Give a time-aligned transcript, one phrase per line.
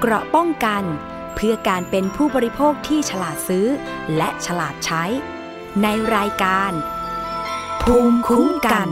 [0.00, 0.82] เกราะป้องกัน
[1.34, 3.66] เพื่อการเป็นผู้บริโภคที่ฉลาดซื้อ
[4.16, 5.04] และฉลาดใช้
[5.82, 5.86] ใน
[6.16, 6.72] รายการ
[7.82, 8.88] ภูมิคุ้มกัน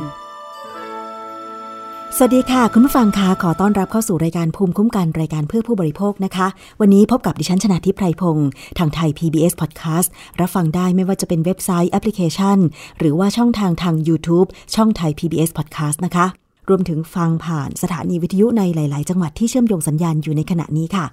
[2.17, 6.47] สวัสดีค่ะ คุณผู้ฟังคะขอต้อนรับเข้าสู่รายการภูมิคุ้มกันรายการเพื่อผู้บริโภคนะคะ
[6.81, 8.49] วันนี้พบกับดิฉันชนะทิพไพรพงศ์
[8.79, 10.09] ทางไทย PBS Podcast
[10.41, 12.59] รับฟังได้ไม่ว่าจะเป็นเว็บไซต์แอปพลิเคชัน
[12.99, 21.07] หรือว่าช่องทางทาง YouTube ช่องไทย PBS Podcast นะคะ รวมถึงฟังผ่านสถานีวิทยุในหลาย ๆ จังหวัดที่เชื่อมโยงสัญญาณอยู่ในขณะนี้ค่ะ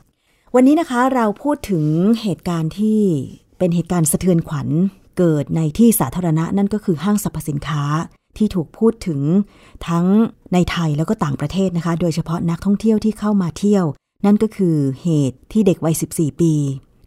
[0.55, 1.83] วันนี้นะคะเราพูดถึง
[2.21, 2.99] เหตุการณ์ที่
[3.57, 4.67] เป็นเหตุการณ์สะเทือนขวัญ
[5.17, 7.83] เกิดในที่สาธารณะนั่นก็คือห้างสรรพสินค้า
[8.37, 9.21] ที่ถูกพูดถึง
[9.87, 10.05] ทั้ง
[10.53, 13.85] ในไทยแล้วก็ต่างประเทศนะคะ โดยเฉพาะนักท่องเที่ยวที่เข้ามาเที่ยว
[14.25, 16.53] นั่นก็คือเหตุที่เด็กวัย 14 ปี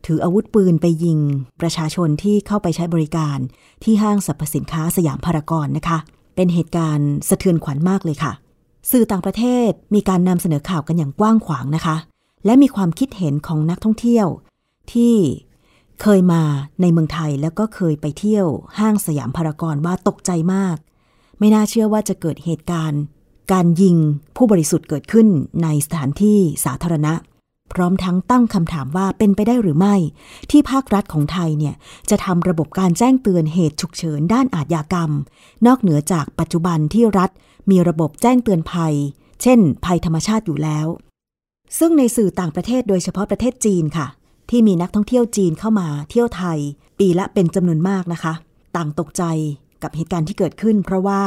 [0.07, 1.19] ถืออาวุธปืนไปยิง
[1.61, 3.39] ประชาชนที่เข้าไปใช้บริการ
[3.85, 5.99] ที่ห้างสรรพสินค้าสยามพารากอนนะคะ
[6.35, 8.33] เป็นเหตุการณ์สะเทือนขวัญมากเลยค่ะ
[8.91, 11.97] สื่อต่างประเทศมีการนำเสนอข่าวกันอย่างกว้างขวางนะคะ
[12.45, 14.27] และมีความคิดเห็นของนักท่องเที่ยว
[14.93, 15.15] ที่
[16.03, 16.43] เคยมา
[16.81, 18.47] ในเมืองไทยแล้วก็เคยไปเที่ยว
[18.79, 20.77] ห้างสยามพารากอนว่าตกใจมาก
[21.39, 23.03] ไม่น่าเชื่อว่าจะเกิดเหตุการณ์
[23.53, 23.97] การยิง
[24.37, 25.29] ผู้บริสุทธิ์เกิดขึ้น
[25.63, 27.15] ในสถานที่สาธารณะ
[27.75, 29.95] พร้อมทั้งตั้งคำถามว่าเป็นไปได้หรือไม่
[30.51, 31.75] ที่ภาครัฐของไทยเนี่ย
[32.11, 35.11] จะทำระบบการแจ้งเตือนเหตุฉุกเฉินด้านอาชญากรรม
[35.67, 37.31] นอกเหนือจากปัจจุบันที่รัฐ
[37.71, 38.95] มีระบบแจ้งเตือนภัย
[39.43, 40.87] เช่น ภัยธรรมชาติอยู่แล้ว
[41.79, 44.07] ซึ่งในสื่อต่างประเทศโดยเฉพาะประเทศจีนค่ะ
[44.51, 46.59] ที่มีนักท่องเที่ยวจีนเข้ามาเที่ยวไทย
[46.99, 48.35] ปีละเป็นจำนวนมากนะคะ
[48.77, 49.23] ต่างตกใจ
[49.83, 51.23] กับเหตุการณ์ที่เกิดขึ้น เพราะว่า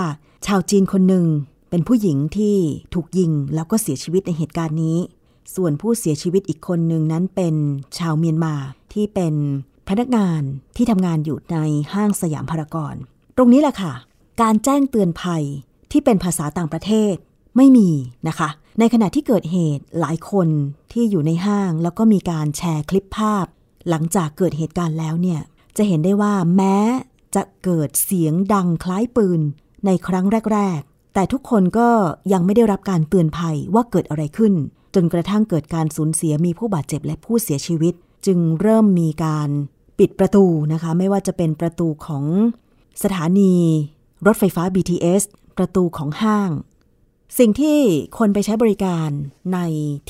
[0.45, 1.25] ชาวจีนคนหนึ่ง
[1.69, 2.57] เป็นผู้หญิงที่
[2.93, 4.97] ถูกยิงแล้วก็เสียชีวิตในเหตุการณ์นี้
[5.55, 7.55] ส่วนผู้เสียชีวิตอีกคนหนึ่งนั้นเป็น
[7.97, 8.55] ชาวเมียนมา
[8.93, 9.35] ที่เป็น
[9.89, 10.41] พนักงาน
[10.75, 11.57] ที่ทำงานอยู่ใน
[11.93, 12.95] ห้างสยามพารากอน
[13.37, 13.93] ตรงนี้แหละค่ะ
[14.41, 15.43] การแจ้งเตือนภัย
[15.91, 17.15] ที่เป็นภาษาต่างประเทศ
[17.57, 17.89] ไม่มี
[18.27, 20.47] นะคะ ในขณะที่เกิดเหตุหลายคน
[20.91, 23.45] ที่อยู่ในห้าง แล้วก็มีการแชร์คลิปภาพ
[23.89, 25.41] หลังจากเกิดเหตุการณ์แล้วเนี่ย
[25.77, 26.77] จะเห็นได้ว่าแม้
[27.35, 29.41] จะเกิดเสียงดังคล้ายปืน
[29.85, 31.89] ในครั้งแรก ๆ แต่ทุกคนก็
[32.33, 34.53] ยังไม่ได้รับการเตือนภัยว่าเกิดอะไรขึ้น
[34.99, 37.93] จนกระทั่งเกิดการสูญเสียมีผู้บาดเจ็บและผู้เสียชีวิต
[38.25, 39.49] จึงเริ่มมีการ
[39.99, 42.25] ปิดประตูนะคะ ไม่ว่าจะเป็นประตูของ
[43.03, 43.53] สถานี
[44.25, 45.21] รถไฟฟ้า BTS
[45.57, 46.49] ประตูของห้าง
[47.39, 47.77] สิ่งที่
[48.17, 49.09] คนไปใช้บริการ
[49.53, 49.59] ใน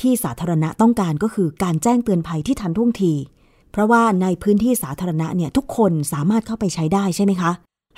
[0.00, 3.12] ที่สาธารณะต้องการก็คือการแจ้งเตือนภัยที่ทันท่วงที
[3.72, 7.50] เพราะว่าในพื้นที่สาธารณะเนี่ยทุกคนสามารถเข้าไปใช้ได้ใช่ไหมคะ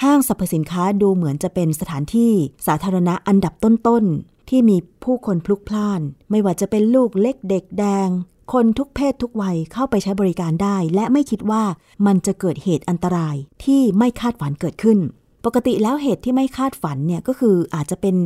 [0.03, 2.33] ห้างสรรพสินค้าดูเหมือนจะเป็นสถานที่
[2.67, 6.01] สาธารณะอันดับต้นๆ ที่มีผู้คนพลุกพล่าน
[6.31, 8.09] ไม่ว่าจะเป็นลูกเล็กเด็กแดง
[8.53, 11.63] คนทุกเพศทุกวัยเข้าไปใช้บริการได้ และไม่คิดว่า
[12.07, 14.99] มันจะเกิดเหตุอันตรายที่ไม่คาดฝันเกิดขึ้น
[15.45, 18.17] ปกติแล้วเหตุที่ไม่คาดฝันเนี่ยก็คืออาจจะเป็น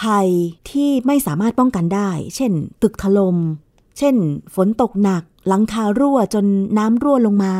[0.00, 0.28] ภัย
[0.70, 2.52] ที่ไม่สามารถป้องกันได้ เช่น
[2.82, 3.36] ตึกถลม่ม
[3.98, 4.16] เช่น
[4.54, 6.46] ฝนตกหนัก หลังคารั่วจน
[6.78, 7.54] น้ำรั่วลงมา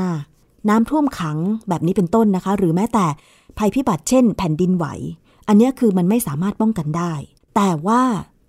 [0.69, 3.07] น้ำท่วมขังแบบนี้เป็นต้นนะคะ หรือแม้แต่
[3.59, 4.87] ภัยพิบัติเช่น แผ่นดินไหว
[5.49, 7.15] อันนี้คือมันไม่สามารถป้องกันได้
[7.61, 8.05] แต่ว่า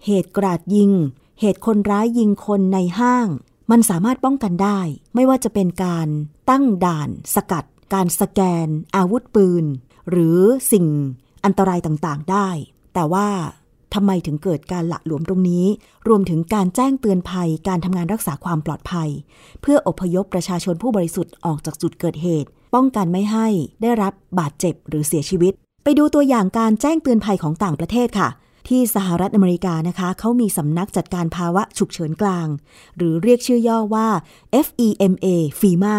[0.06, 0.92] เหตุกราดยิง
[1.40, 3.28] เหตุคนร้ายยิงคนในห้าง
[3.72, 4.80] มันสามารถป้องกันได้
[5.16, 6.08] ไม่ว่าจะเป็นการ
[6.50, 9.66] ตั้งด่าน สกัด การสแกน อาวุธปืน
[10.10, 10.40] หรือ
[10.72, 10.86] สิ่ง
[11.46, 12.50] อันตรายต่างๆได้
[12.94, 13.28] แต่ว่า
[13.94, 15.66] ทำไมถึงเกิดการหละหลวมตรงนี้
[16.08, 19.10] รวมถึงการแจ้งเตือนภัย การทำงานรักษาความปลอดภัย
[19.62, 23.48] เพื่ออพยพประชาชนผู้บริสุทธิ์ออกจากจุดเกิดเหตุ ป้องกันไม่ให้
[23.82, 25.54] ได้รับบาดเจ็บหรือเสียชีวิต
[25.84, 28.30] ไปดูตัวอย่างการแจ้งเตือนภัยของต่างประเทศค่ะ
[28.68, 32.48] ที่สหรัฐอเมริกานะคะเขามีสำนักจัดการภาวะฉุกเฉินกลาง
[32.98, 34.08] หรือเรียกชื่อย่อว่า
[34.66, 35.26] FEMA
[35.60, 35.98] FEMA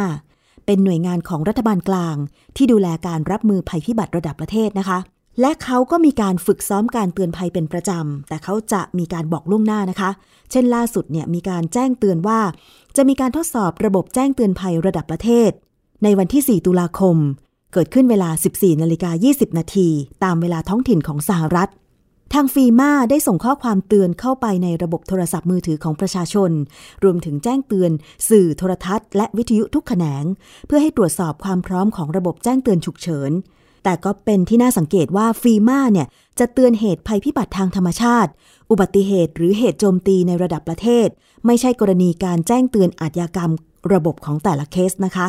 [0.66, 2.16] เป็นหน่วยงานของรัฐบาลกลาง
[2.56, 4.98] ที่ดูแลการรับมือภัยพิบัติระดับประเทศนะคะ
[5.40, 10.10] และเขาก็มีการฝึกซ้อมการเตือนภัยเป็นประจำ แต่เขาจะมีการบอกล่วงหน้านะคะ
[10.50, 12.40] เช่นล่าสุดเนี่ยมีการแจ้งเตือนว่า
[12.96, 15.50] จะมีการทดสอบระบบแจ้งเตือนภัยระดับประเทศ
[16.04, 17.16] ในวันที่ 4 ตุลาคม
[17.72, 19.88] เกิดขึ้นเวลา 14นาฬิกา20 นาที
[20.24, 21.70] ตามเวลาท้องถิ่นของสหรัฐ
[22.34, 26.50] ทางฟีมาได้ส่งข้อความเตือนเข้าไปในระบบโทรศัพท์มือถือของประชาชน
[27.04, 27.90] รวมถึงแจ้งเตือน
[28.28, 30.24] สื่อโทรทัศน์และวิทยุทุกแขนง
[30.66, 33.30] เพื่อให้ตรวจสอบความพร้อมของระบบแจ้งเตือนฉุกเฉิน
[33.84, 36.06] แต่ก็เป็นที่น่าสังเกตว่าฟีมาเนี่ย
[36.38, 38.30] จะเตือนเหตุภัยพิบัติทางธรรมชาติ
[38.70, 41.08] อุบัติเหตุหรือเหตุโจมตีในระดับประเทศ
[41.46, 43.50] ไม่ใช่กรณีการแจ้งเตือนอาชญากรรม
[43.92, 45.26] ระบบของแต่ละเคสนะคะ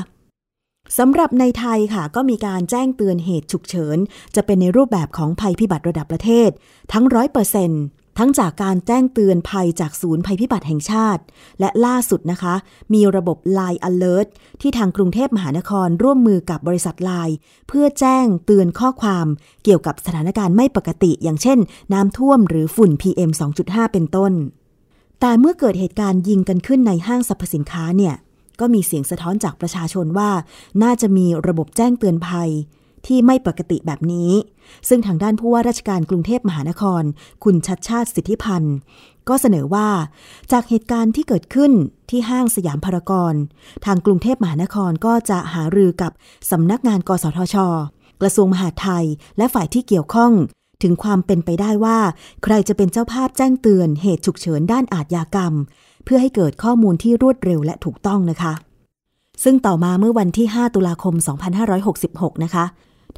[0.97, 3.97] สำหรับในไทยค่ะก็มีการแจ้งเตือนเหตุฉุกเฉิน
[4.35, 6.49] จะเป็นในรูปแบบของภัยพิบัติระดับประเทศ
[6.93, 7.71] ทั้งร้อยเปอร์เซ็น
[8.17, 11.21] ทั้งจากการแจ้งเตือนภัยจากศูนย์ภัยพิบัติแห่งชาติ
[11.59, 12.55] และล่าสุดนะคะ
[12.93, 14.27] มีระบบ Line Alert
[14.61, 17.35] ที่ทางกรุงเทพมหานครร่วมมือกับบริษัท Line
[17.67, 19.27] เพื่อแจ้งเตือนข้อความ
[19.63, 21.59] เกี่ยวกับสถานการณ์ไม่ปกติ อย่างเช่น
[21.93, 23.31] น้ำท่วมหรือฝุ่น PM
[23.61, 24.33] 2.5 เป็นต้น
[25.19, 28.15] แต่เมื่อเกิดเหตุการณ์ยิงกันขึ้นในห้างสรรพสินค้าเนี่ย
[28.61, 30.31] ก็มีเสียงสะท้อนจากประชาชนว่า
[30.83, 32.49] น่าจะมีระบบแจ้งเตือนภัย
[33.07, 34.31] ที่ไม่ปกติแบบนี้
[34.89, 37.03] ซึ่งทางด้านผู้ว่าราชการกรุงเทพมหานคร
[37.43, 38.75] คุณชัดชาติสิทธิพันธ์
[39.29, 39.89] ก็เสนอว่า
[40.51, 41.71] จากเหตุการณ์ที่เกิดขึ้น
[42.09, 43.35] ที่ห้างสยามพารากอน
[43.85, 46.11] ทางกรุงเทพมหานครก็จะหารือกับ
[46.51, 47.55] สำนักงานกสทช
[48.21, 49.05] กระทรวงมหาดไทย
[49.37, 50.31] และฝ่ายที่เกี่ยวข้อง
[50.83, 51.99] ถึงความเป็นไปได้ว่า
[52.43, 55.53] ใครจะเป็นเจ้าภาพแจ้งเตือนเหตุฉุกเฉินด้านอาทยากรรม
[56.03, 58.53] เพื่อให้เกิดข้อมูลที่รวดเร็วและถูกต้องนะคะ
[59.43, 61.15] ซึ่งต่อมาเมื่อวันที่ 5 ตุลาคม
[61.79, 62.65] 2566 นะคะ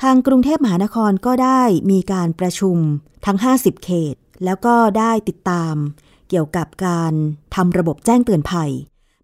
[0.01, 2.77] ทางกรุงเทพมหานครก็ได้มีการประชุม
[3.25, 4.15] ทั้ง 50 เขต
[4.45, 5.75] แล้วก็ได้ติดตาม
[6.29, 7.13] เกี่ยวกับการ
[7.55, 8.71] ทำระบบแจ้งเตือนภัย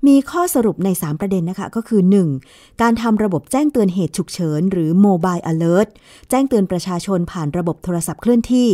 [0.07, 2.01] มีข้อสรุปใน 3 ประเด็นนะคะ ก็คือ
[2.41, 2.81] 1.
[2.81, 5.89] การทำระบบแจ้งเตือนเหตุฉุกเฉิน หรือ Mobile Alert
[6.29, 8.69] แจ้งเตือนประชาชนผ่านระบบโทรศัพท์เคลื่อนที่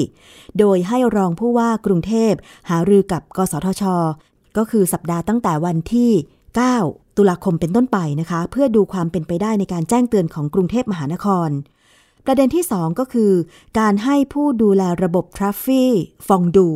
[0.59, 2.33] โดยให้รองผู้ว่ากรุงเทพ
[2.69, 3.83] หารือกับ กสทช
[4.57, 6.11] ก็คือสัปดาห์ตั้งแต่วันที่
[6.63, 11.49] 9 ตุลาคมเป็นต้นไปนะคะ เพื่อดูความเป็นไปได้ในการแจ้งเตือนของกรุงเทพมหานคร
[12.25, 13.31] ประเด็นที่ 2 ก็คือ
[13.79, 15.91] การให้ผู้ดูแลระบบทราฟฟี่
[16.27, 16.67] ฟองดู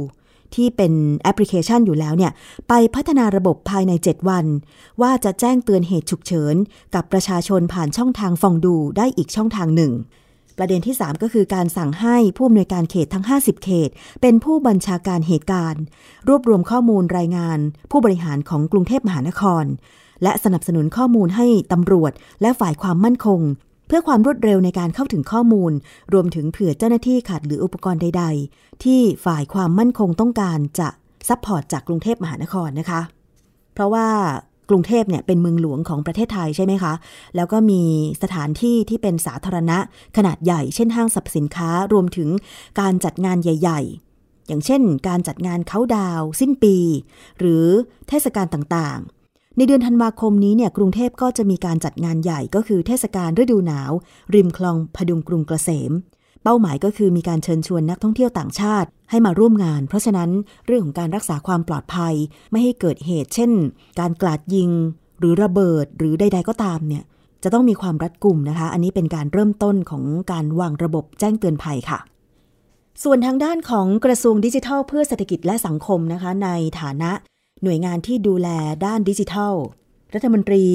[0.56, 2.32] ที่เป็นแอปพลิเคชันอยู่แล้วเนี่ย
[2.68, 4.46] ไปพัฒนาระบบภายใน 7 วัน
[5.02, 6.56] ว่าจะแจ้งเตือนเหตุฉุกเฉิน
[6.96, 9.92] กับประชาชนผ่านช่องทางฟองดูได้อีกช่องทางหนึ่ง
[10.60, 13.90] ประเด็นที่ 3 ก็คือการสั่งให้ผู้อำนวยการเขตทั้ง 50 เขต
[14.22, 15.82] เป็นผู้บัญชาการเหตุการณ์
[16.28, 17.60] รวบรวมข้อมูลรายงาน
[17.92, 19.66] ผู้บริหารของกรุงเทพมหานคร
[20.24, 22.12] และสนับสนุนข้อมูลให้ตำรวจ
[22.42, 23.42] และฝ่ายความมั่นคง
[23.88, 25.72] เพื่อความรวดเร็วในการเข้าถึงข้อมูล
[26.14, 28.24] รวมถึงเผื่อเจ้าหน้าที่ขาดหรืออุปกรณ์ใด
[28.54, 30.90] ๆ ที่ฝ่ายความมั่นคงต้องการจะ
[31.30, 33.02] support จากกรุงเทพมหานครนะคะ
[33.74, 34.08] เพราะว่า
[34.70, 36.94] กรุงเทพเนี่ยเป็นเมืองหลวงของประเทศไทยใช่ไหมคะ
[37.36, 37.82] แล้วก็มี
[38.24, 39.78] สถานที่ที่เป็นสาธารณะ
[40.18, 42.30] ขนาดใหญ่ เช่นห้างสรรพสินค้ารวมถึง
[42.80, 43.82] การจัดงานใหญ่
[44.16, 46.78] ๆ อย่างเช่น การจัดงานเขาดาว สิ้นปี
[47.40, 47.66] หรือ
[48.10, 53.92] เทศกาลต่างๆ ในเดือนธันวาคมนี้เนี่ยกรุงเทพก็จะมีการจัดงานใหญ่ก็คือเทศกาลฤดูหนาว
[54.34, 55.92] ริมคลองพดุงกรุงเกษม
[56.44, 60.30] เป้าหมายก็คือมีการเชิญชวนนักท่องเที่ยวต่างชาติให้มาร่วมงาน เพราะฉะนั้น
[60.66, 62.16] เรื่องของการรักษาความปลอดภัย
[62.52, 63.52] ไม่ให้เกิดเหตุ เช่น
[64.00, 64.70] การกลาดยิง
[65.20, 67.04] หรือระเบิดหรือใด ๆ ก็ตามเนี่ย
[67.44, 72.00] จะต้องมีความรัดกุมนะคะ อันนี้เป็นการเริ่มต้นของการวางระบบแจ้งเตือนภัยค่ะ
[73.04, 76.50] ส่วนทางด้านของกระทรวงดิจิทัล เพื่อเศรษฐกิจและสังคมนะคะ ใน
[76.82, 77.12] ฐานะ
[77.64, 78.48] หน่วยงานที่ดูแล
[78.86, 79.54] ด้านดิจิทัล
[80.14, 80.66] รัฐมนตรี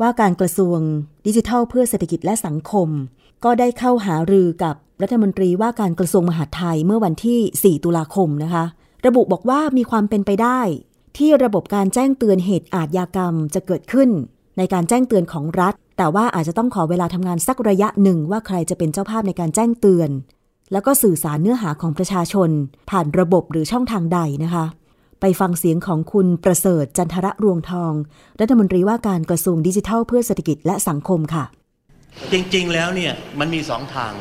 [0.00, 0.78] ว่าการกระทรวง
[1.26, 2.88] ดิจิทัล เพื่อเศรษฐกิจและสังคม
[3.44, 8.64] ก็ได้เข้าหารือกับรัฐมนตรีว่าการกระทรวงมหาดไทยเมื่อวันที่ 4 ตุลาคมนะคะ
[9.06, 10.60] ระบุบอกว่ามีความเป็นไปได้
[11.18, 14.10] ที่ระบบการแจ้งเตือนเหตุอาทยากรรมจะเกิดขึ้น
[14.58, 20.10] ในการแจ้งเตือนของรัฐ แต่ว่าอาจจะต้องขอเวลาทำงานสักระยะหนึ่งว่าใครจะเป็นเจ้าภาพในการแจ้งเตือน
[20.72, 22.50] แล้วก็สื่อสารเนื้อหาของประชาชน
[22.90, 24.64] ผ่านระบบหรือช่องทางใดนะคะ
[25.20, 27.92] ไปฟังเสียงของคุณประเสริฐจันทระรวงทอง
[28.40, 31.44] รัฐมนตรีว่าการกระทรวงดิจิทัล เพื่อเศรษฐกิจและสังคมค่ะ
[32.32, 34.12] จริง ๆ แล้วเนี่ยมันมีสองทาง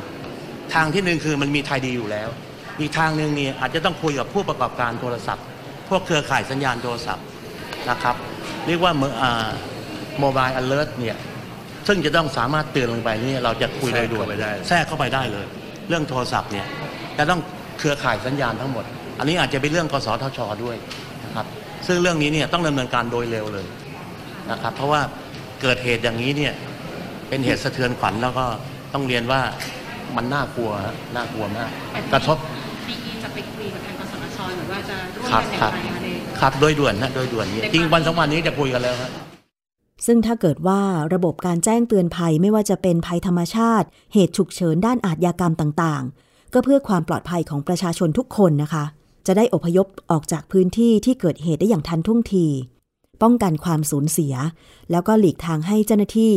[0.73, 2.29] ทางที่หนึ่งคือมันมีไทยดีอยู่แล้ว
[2.79, 5.45] อีกทางหนึ่งเนี่ยอาจจะต้องคุยกับผู้ประกอบการโทรศัพท์
[5.89, 7.25] พวกเครือข่ายสัญญาณโทรศัพท์
[7.89, 8.15] นะครับ
[8.67, 8.93] เรียกว่า
[10.19, 11.17] โมบายอเลอร์ตเนี่ย
[11.87, 15.45] ซึ่งจะต้องสามารถเตือนลงไปนี่เราจะคุยโดยด่วนแทรกเข้าไปได้แทรกเข้าไปได้เลย
[15.89, 16.65] เรื่องโทรศัพท์เนี่ย
[17.17, 17.41] จะต้อง
[17.79, 18.85] เครือข่ายสัญญาณทั้งหมด
[19.19, 20.75] อันนี้อาจจะเป็นเรื่องกสทชด้วย
[21.25, 21.45] นะครับ
[21.87, 23.67] ซึ่งเรื่องนี้เนี่ยต้องดำเนินการโดยเร็วเลย
[24.51, 25.01] นะครับเพราะว่า
[25.61, 26.53] เกิดเหตุอย่างนี้เนี่ย
[27.31, 28.45] เป็นเหตุสะเทือนขวัญแล้วก็
[28.93, 29.41] ต้องเรียนว่า
[30.15, 31.69] มันน่ากลัวฮะน่ากลัวมาก
[32.13, 32.37] กระทบ
[32.87, 36.07] ปีจะไปคุยกับทางกสทชหรือว่าจะร่วมครับกันอครัย่าบงไรคะใน
[36.39, 39.11] ครับโดยด่วนนะโดยด่วนนี้จริงวันสองวันนี้จะคุยกันแล้วครับ
[40.05, 40.81] ซึ่งถ้าเกิดว่า
[41.13, 48.83] ระบบการแจ้งเตือนภัยไม่ว่าจะเป็นภัยธรรมชาติ เหตุฉุกเฉินด้านอาทยากรรมต่างๆ ก็เพื่อความปลอดภัยของประชาชนทุกคนนะคะ
[49.27, 52.47] จะได้อพยพออกจากพื้นที่ที่เกิดเหตุได้อย่างทันท่วงที
[53.21, 54.33] ป้องกันความสูญเสีย
[54.91, 56.33] แล้วก็หลีกทางให้เจ้าหน้าที่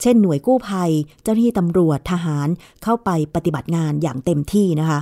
[0.00, 0.90] เช่นหน่วยกู้ภัย
[1.22, 2.48] เจ้าหน้าที่ตำรวจทหาร
[2.82, 5.00] เข้าไปปฏิบัติงานอย่างเต็มที่นะคะ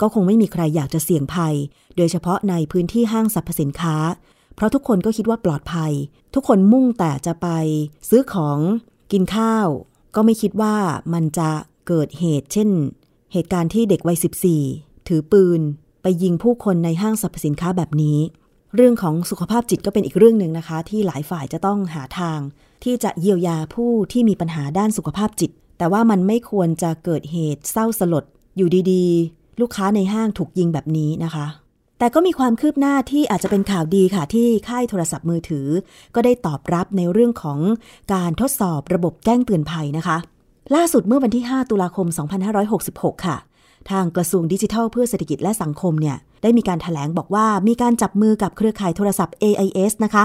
[0.00, 1.54] ก็คงไม่มีใครอยากจะเสี่ยงภัย
[1.96, 3.96] โดยเฉพาะในพื้นที่ห้างสรรพสินค้า
[4.54, 5.92] เพราะทุกคนก็คิดว่าปลอดภัย
[6.34, 7.48] ทุกคนมุ่งแต่จะไป
[8.08, 8.58] ซื้อของ
[9.12, 9.68] กินข้าว
[10.14, 10.76] ก็ไม่คิดว่า
[11.12, 11.50] มันจะ
[11.88, 12.70] เกิดเหตุ เช่น
[13.32, 14.16] เหตุการณ์ที่เด็กวัย
[14.62, 15.60] 14 ถือปืน
[16.02, 18.18] ไปยิงผู้คนในห้างสรรพสินค้าแบบนี้
[18.74, 22.38] เรื่องของสุขภาพจิตก็เป็นอีกเรื่องหนึ่งนะคะ ที่หลายฝ่ายจะต้องหาทาง
[22.84, 28.24] ที่จะเยียวยาผู้ที่มีปัญหาด้านสุขภาพจิต แต่ว่ามันไม่ควรจะเกิดเหตุเศร้าสลด
[28.56, 31.46] อยู่ดีๆ ลูกค้าในห้างถูกยิงแบบนี้นะคะ
[31.98, 35.66] แต่ก็มีความคืบหน้าที่อาจจะเป็นข่าวดีค่ะ ที่ค่ายโทรศัพท์มือถือ
[36.14, 37.58] ก็ได้ตอบรับในเรื่องของ
[38.12, 40.16] การทดสอบระบบแจ้งเตือนภัยนะคะ
[40.74, 42.06] ล่าสุดเมื่อวันที่ 5 ตุลาคม
[42.66, 43.36] 2566 ค่ะ
[43.90, 50.24] ทางกระทรวงดิจิทัลเพื่อเศรษฐกิจและสังคมเนี่ยได้มีการถแถลงบอกว่ามีการจับมือกับเครือข่ายโทรศัพท์ AIS นะคะ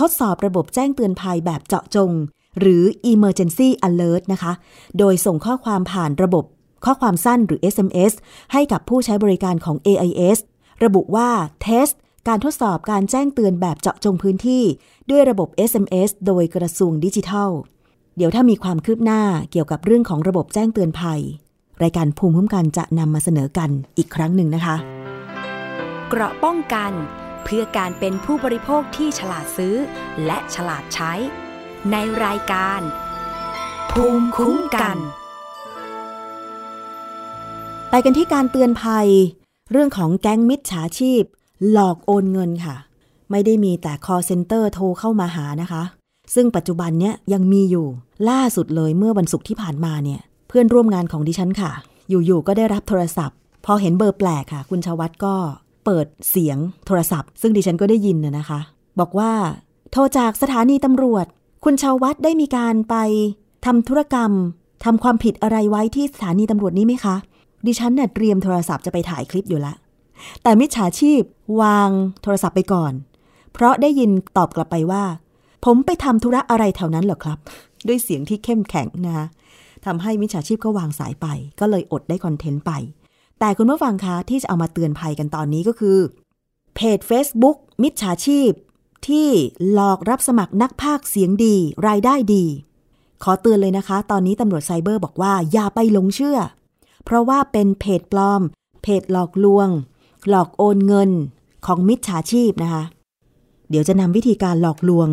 [0.00, 2.12] ทดสอบระบบแจ้งเตือนภัยแบบเจาะจง
[2.60, 2.82] หรือ
[3.12, 4.52] Emergency Alert นะคะ
[4.98, 6.44] โดยส่งข้อความผ่านระบบ
[6.84, 8.12] ข้อความสั้นหรือ SMS
[8.52, 10.38] ให้กับผู้ใช้บริการของ AIS
[10.84, 11.28] ระบุว่า
[11.62, 11.88] เทส
[12.28, 14.62] การทดสอบการแจ้งเตือนแบบเจาะจงพื้นที่
[15.10, 17.50] ด้วยระบบ SMS โดยกระทรวงดิจิทัล
[18.16, 21.20] เดี๋ยวถ้ามีความคืบหน้าเกี่ยวกับเรื่องของระบบแจ้งเตือนภัย
[21.82, 24.76] รายการภูมิคุ้มกันจะนำมาเสนอกันอีกครั้งหนึ่งนะคะ
[26.08, 26.92] เกราะป้องกัน
[27.44, 29.74] เพื่อการเป็นผู้บริโภคที่ฉลาดซื้อ
[30.26, 31.12] และฉลาดใช้
[31.90, 32.80] ในรายการ
[33.90, 34.96] ภูมิคุ้มกัน
[37.90, 39.08] ไปกันที่การเตือนภัย
[39.70, 41.22] เรื่องของแก๊งมิจฉาชีพ
[41.70, 42.76] หลอกโอนเงินค่ะ
[43.30, 45.82] ไม่ได้มีแต่ call center โทรเข้ามาหานะคะ
[46.34, 47.86] ซึ่งปัจจุบันเนี้ยยังมีอยู่
[48.28, 51.70] ล่าสุดเลยเมื่อวันศุกร์ที่ผ่านมาเนี่ย เพื่อนร่วมงานของดิฉันค่ะ
[52.08, 53.36] อยู่ๆก็ได้รับโทรศัพท์
[53.66, 55.34] พอเห็นเบอร์แปลกค่ะ คุณชวัตก็
[55.84, 58.60] เปิดเสียงโทรศัพท์ ซึ่งดิฉันก็ได้ยินนะคะ
[59.00, 59.32] บอกว่า
[59.92, 61.26] โทรจากสถานีตำรวจ
[61.64, 62.96] คุณชาววัดได้มีการไป
[63.66, 64.30] ทำธุรกรรม
[64.84, 67.16] ทำความผิดอะไรไว้ที่สถานีตำรวจนี้ไหมคะ
[67.66, 69.74] ดิฉันเนี่ยเตรียมโทรศัพท์จะไปถ่ายคลิปอยู่ละ
[70.42, 71.20] แต่มิจฉาชีพ
[71.60, 71.90] วาง
[72.22, 72.92] โทรศัพท์ไปก่อน
[73.52, 75.04] เพราะได้ยินตอบกลับไปว่า
[75.64, 77.38] ผมไปทำธุระอะไรแถวนั้นเหรอครับ
[77.86, 79.26] ด้วยเสียงที่เข้มแข็งนะคะ
[79.86, 81.26] ทำให้มิจฉาชีพก็วางสายไป
[81.60, 82.72] ก็เลยอดได้คอนเทนต์ไป
[83.40, 85.98] แต่คุณผู้ฟังคะที่จะเอามาเตือนภัยกันตอนนี้ก็คือ
[86.74, 88.50] เพจ Facebook มิจฉาชีพ
[89.08, 89.28] ที่
[89.72, 92.44] หลอกรับสมัครนักพากเสียงดี รายได้ดี
[93.22, 96.38] ขอเตือนเลยนะคะ ตอนนี้ตำรวจไซเบอร์บอกว่าอย่าไปหลงเชื่อ
[97.04, 98.42] เพราะว่าเป็นเพจปลอม
[98.82, 99.68] เพจหลอกลวง
[100.28, 101.10] หลอกโอนเงิน
[101.66, 102.82] ของมิจฉาชีพนะคะ
[103.70, 105.08] เดี๋ยวจะนำวิธีการหลอกลวง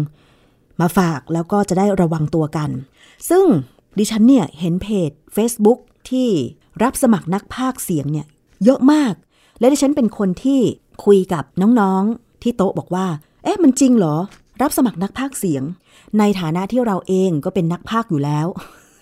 [0.81, 2.69] มาฝากแล้วก็จะได้ระวังตัวกัน
[3.29, 3.45] ซึ่ง
[3.97, 6.29] ดิฉันเนี่ยเห็นเพจ Facebook ที่
[6.83, 8.27] รับสมัครนักพากย์เสียงเนี่ย
[8.63, 9.13] เยอะมาก
[9.59, 10.59] และดิฉันเป็นคนที่
[11.05, 13.07] คุยกับน้องๆ ที่โต๊ะบอกว่า
[13.43, 14.15] เอ๊ะมันจริงเหรอ
[14.61, 15.63] รับสมัครนักพากย์เสียง
[16.19, 18.47] ในฐานะที่เราเองก็เป็นนักพากย์อยู่แล้ว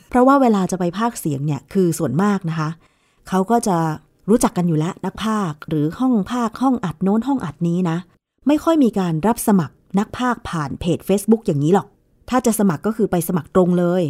[0.09, 2.69] เพราะว่าเวลาจะไปพากย์เสียงเนี่ยคือส่วนมากนะคะ
[3.29, 3.77] เขาก็จะ
[4.29, 7.97] รู้จักกันอยู่แล้วนักพากย์หรือห้องพากย์ห้องอัดโน้นห้องอัดนี้นะ
[8.47, 11.87] ไม่ค่อยมีการรับสมัครนักพากย์ผ่านเพจ Facebook อย่างนี้หรอก
[12.29, 14.03] ถ้าจะสมัครก็คือไปสมัครตรงเลย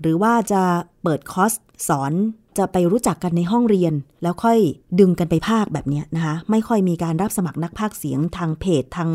[0.00, 0.62] หรือว่าจะ
[1.02, 1.52] เปิดคอร์ส
[1.88, 2.12] สอน
[2.58, 4.58] จะไปรู้จักกันในห้องเรียน แล้วค่อย
[5.00, 9.10] ดึงกันไปพากย์แบบนี้นะคะ ไม่ค่อยมีการรับสมัครนักพากย์เสียงทางเพจทาง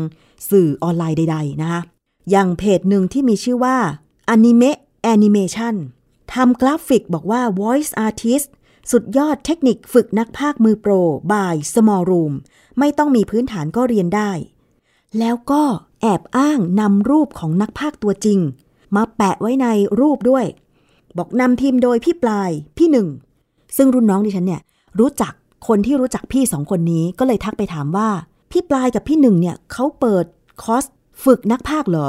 [0.50, 1.80] สื่อออนไลน์ใด ๆ นะคะ
[2.30, 3.76] อย่างเพจหนึ่งที่มีชื่อว่า
[4.34, 4.70] Anime
[5.12, 5.74] Animation
[6.34, 8.48] ทำกราฟิกบอกว่า Voice Artist
[8.90, 10.92] สุดยอดเทคนิคฝึกนักพากย์มือโปร
[11.32, 12.32] by Small Room
[12.78, 14.30] ไม่ต้องมีพื้นฐานก็เรียนได้
[15.18, 15.62] แล้วก็
[16.00, 18.38] แอบอ้างนำรูปของนักพากย์ตัวจริง
[18.96, 19.66] มาแปะไว้ใน
[20.00, 20.44] รูปด้วย
[21.18, 23.08] บอกนำทีมโดยพี่ปลายพี่หนึ่ง
[23.76, 24.62] ซึ่งรุ่นน้องดิฉันเนี่ย
[24.98, 25.32] รู้จัก
[25.68, 28.08] คนที่รู้จักพี่สองคนนี้ก็เลยทักไปถามว่า
[28.50, 30.24] พี่ปลายกับพี่หนึ่งเนี่ยเขาเปิด
[30.62, 30.84] คอร์ส
[31.24, 32.08] ฝึกนักพากย์เหรอ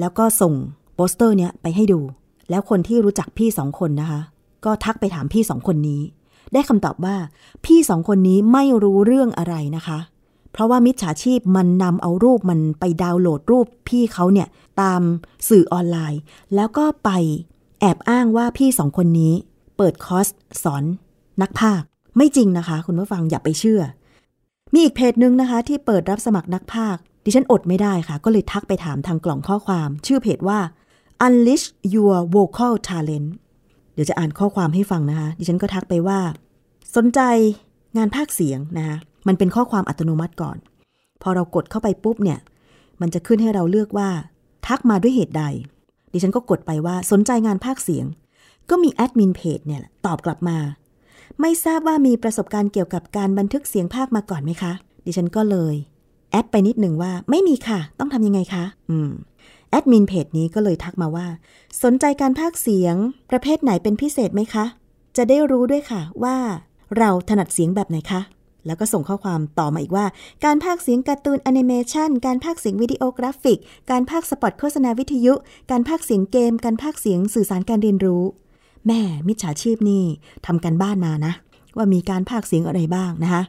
[0.00, 0.54] แล้วก็ส่ง
[0.94, 2.00] โปสเตอร์เนี่ยไปให้ดู
[2.50, 4.20] แล้วคนที่รู้จักพี่สองคนนะคะ
[4.64, 6.00] ก็ทักไปถามพี่สองคนนี้
[6.52, 7.16] ได้คำตอบว่า
[7.64, 9.98] พี่สองคนนี้ไม่รู้เรื่องอะไรนะคะ
[10.52, 14.48] เพราะว่ามิจฉาชีพมันนำเอารูปมันไปดาวน์โหลดรูปพี่เขาเนี่ย
[14.80, 15.00] ตาม
[15.48, 16.20] สื่อออนไลน์
[16.54, 17.10] แล้วก็ไป
[17.80, 19.32] แอบอ้างว่าพี่สองคนนี้
[19.76, 20.26] เปิดคอร์ส
[20.62, 20.84] สอน
[21.42, 23.82] นักพากย์ไม่จริงนะคะ คุณผู้ฟังอย่าไปเชื่อ
[24.72, 30.58] มีอีกเพจหนึ่งนะคะ ที่เปิดรับสมัครนักพากย์ดิฉันอดไม่ได้ค่ะ ก็เลยทักไปถามทางกล่องข้อความ ชื่อเพจว่า
[31.26, 33.28] unleash your vocal talent
[33.94, 36.18] เดี๋ยวจะอ่านข้อความให้ฟังนะคะ ดิฉันก็ทักไปว่า
[36.96, 37.20] สนใจ
[37.96, 38.96] งานภาคเสียงนะคะ
[39.26, 40.56] มันเป็นข้อความอัตโนมัติก่อน
[41.22, 42.38] พอเรากดเข้าไปปุ๊บเนี่ย
[43.00, 44.08] มันจะขึ้นให้เราเลือกว่า
[44.66, 45.44] ทักมาด้วยเหตุใด
[46.12, 48.06] ดิฉันก็กดไปว่าสนใจงานภาคเสียง
[48.70, 50.58] ก็มีแอดมินเพจเนี่ยตอบกลับมา
[51.40, 54.72] ไม่ทราบว่ามีประสบการณ์เกี่ยวกับการบันทึกเสียงภาคมาก่อนไหมคะ
[55.06, 55.74] ดิฉันก็เลย
[56.30, 59.10] แอดไปนิดหนึ่งว่าไม่มีค่ะ ต้องทำยังไงคะ อืม
[59.70, 61.26] แอดมินเพจนี้ก็เลยทักมาว่า
[61.82, 62.96] สนใจการพากย์เสียง
[63.30, 64.64] ประเภทไหนเป็นพิเศษไหมคะ
[65.16, 66.36] จะได้รู้ด้วยค่ะว่า
[66.98, 68.20] เราถนัดเสียงแบบไหนคะ
[68.66, 70.06] แล้วก็ส่งข้อความต่อมาอีกว่า
[70.44, 73.58] การพากย์เสียงการ์ตูนแอนิเมชันการพากย์เสียงวิดีโอกราฟิก
[73.90, 75.34] การพากย์สปอตโฆษณาวิทยุ
[75.70, 78.22] การพากย์เสียงเกม การพากย์เสียงสื่อสารการเรียนรู้
[78.86, 80.04] แหมมิจฉาชีพนี่
[80.46, 81.32] ทำการบ้านมานะ
[81.76, 83.42] ว่ามีการพากย์เสียงอะไรบ้างนะคะ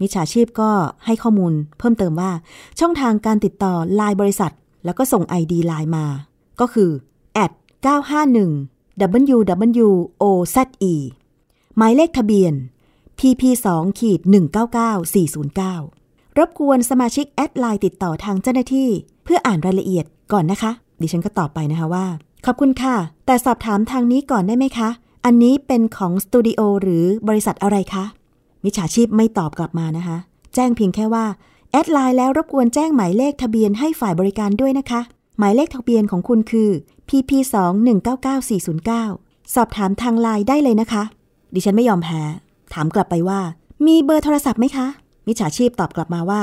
[0.00, 0.70] มิจฉาชีพก็
[1.06, 2.30] ให้ข้อมูลเพิ่มเติมว่า
[2.80, 4.52] ช่องทางการติดต่อไลน์บริษัท
[4.84, 6.06] แล้วก็ส่ง ID ไลน์มา
[6.60, 6.90] ก็คือ
[7.44, 7.52] at
[7.86, 10.94] 951 WWOZE
[11.76, 12.52] หมายเลขทะเบียน
[13.18, 13.66] PP2
[13.98, 14.20] ขีด
[15.44, 18.88] 199409รบกวนสมาชิกแอดไลน์ติดต่อทางเจ้าหน้าที่
[19.24, 22.06] เพื่ออ่านรายละเอียดก่อนนะคะ ดิฉันก็ตอบไปนะคะว่า
[22.46, 22.96] ขอบคุณค่ะ
[23.26, 24.88] แต่สอบถามทางนี้ก่อนได้ไหมคะ
[25.24, 28.04] อันนี้เป็นของสตูดิโอหรือบริษัทอะไรคะ
[28.64, 30.16] มิจฉาชีพไม่ตอบกลับมานะคะ
[30.54, 31.26] แจ้งเพียงแค่ว่า
[31.72, 35.00] แอดไลน์แล้วรบกวนแจ้งหมายเลขทะเบียนให้ฝ่ายบริการด้วยนะคะ
[35.38, 36.70] หมายเลขทะเบียนของคุณคือ
[37.08, 37.30] pp
[37.64, 41.02] 2 1 9 9 4 0 9สอบถามทางไลน์ได้เลยนะคะ
[41.54, 42.22] ดิฉันไม่ยอมแพ้
[42.74, 43.40] ถามกลับไปว่า
[43.86, 44.86] มีเบอร์โทรศัพท์ไหมคะ
[45.26, 46.42] มิจฉาชีพตอบกลับมาว่า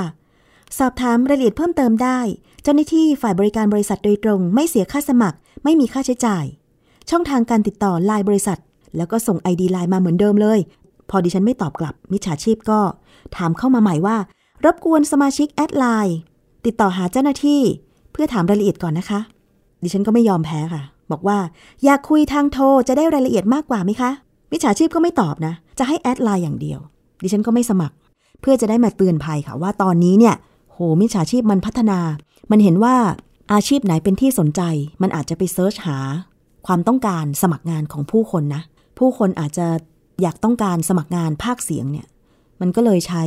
[0.78, 2.20] สอบถามรายละเอียดเพิ่มเติมได้
[2.64, 6.46] เจ้าหน้าที่ฝ่ายบริการบริษัทโดยตรง ไม่เสียค่าสมัคร ไม่มีค่าใช้จ่าย
[7.10, 8.60] ช่องทางการติดต่อไลน์บริษัท
[8.98, 10.60] แล้วก็ส่ง ID ไลน์มาเหมือนเดิมเลย
[11.10, 12.80] พอดิฉันไม่ตอบกลับ มิจฉาชีพก็
[13.36, 14.18] ถามเข้ามาใหม่ว่า
[14.66, 16.18] รบกวนสมาชิกแอดไลน์
[16.66, 17.62] ติดต่อหาเจ้าหน้าที่
[18.12, 19.20] เพื่อถามรายละเอียดก่อนนะคะ
[19.84, 21.38] ดิฉันก็ไม่ยอมแพ้ค่ะ บอกว่า
[21.84, 24.12] อยากคุยทางโทรจะได้รายละเอียดมากกว่าไหมคะ
[24.52, 26.80] มิจฉาชีพก็ไม่ตอบนะ จะให้แอดไลน์อย่างเดียว
[27.24, 27.96] ดิฉันก็ไม่สมัคร
[28.42, 30.36] เพื่อจะได้มาเตือนภัยค่ะว่าตอนนี้เนี่ย
[30.72, 32.00] โหมิจฉาชีพมันพัฒนา
[32.52, 32.96] มันเห็นว่า
[33.54, 34.62] อาชีพไหนเป็นที่สนใจ
[35.02, 35.98] มันอาจจะไป search หา
[36.68, 38.62] ความต้องการสมัครงานของผู้คนนะ
[39.00, 39.68] ผู้คนอาจจะ
[40.22, 42.08] อยากต้องการสมัครงานภาคเสียงเนี่ย
[42.62, 43.24] มันก็เลยใช้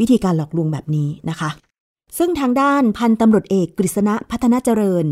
[0.00, 1.50] วิธีการหลอกลวงแบบนี้นะคะ
[2.18, 5.06] ซึ่งทางด้านพันตำรวจเอกกฤษณะพัฒนาเจริญ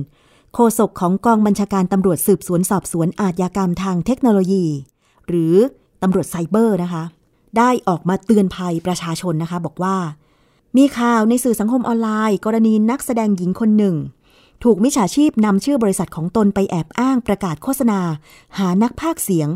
[0.54, 4.64] โฆษกของกองบัญชาการตำรวจสืบสวนสอบสวนอาชญากรรมทางเทคโนโลยี
[5.28, 5.54] หรือ
[6.02, 7.04] ตำรวจไซเบอร์นะคะ
[7.58, 9.96] ได้ออกมาเตือนภัยประชาชนนะคะ บอกว่า
[10.76, 13.96] มีข่าวในสื่อสังคมออนไลน์ กรณีนักแสดงหญิงคนหนึ่ง
[14.64, 18.00] ถูกมิจฉาชีพนำชื่อบริษัทของตนไปแอบอ้างประกาศโฆษณา
[18.58, 19.48] หานักพากย์เสียง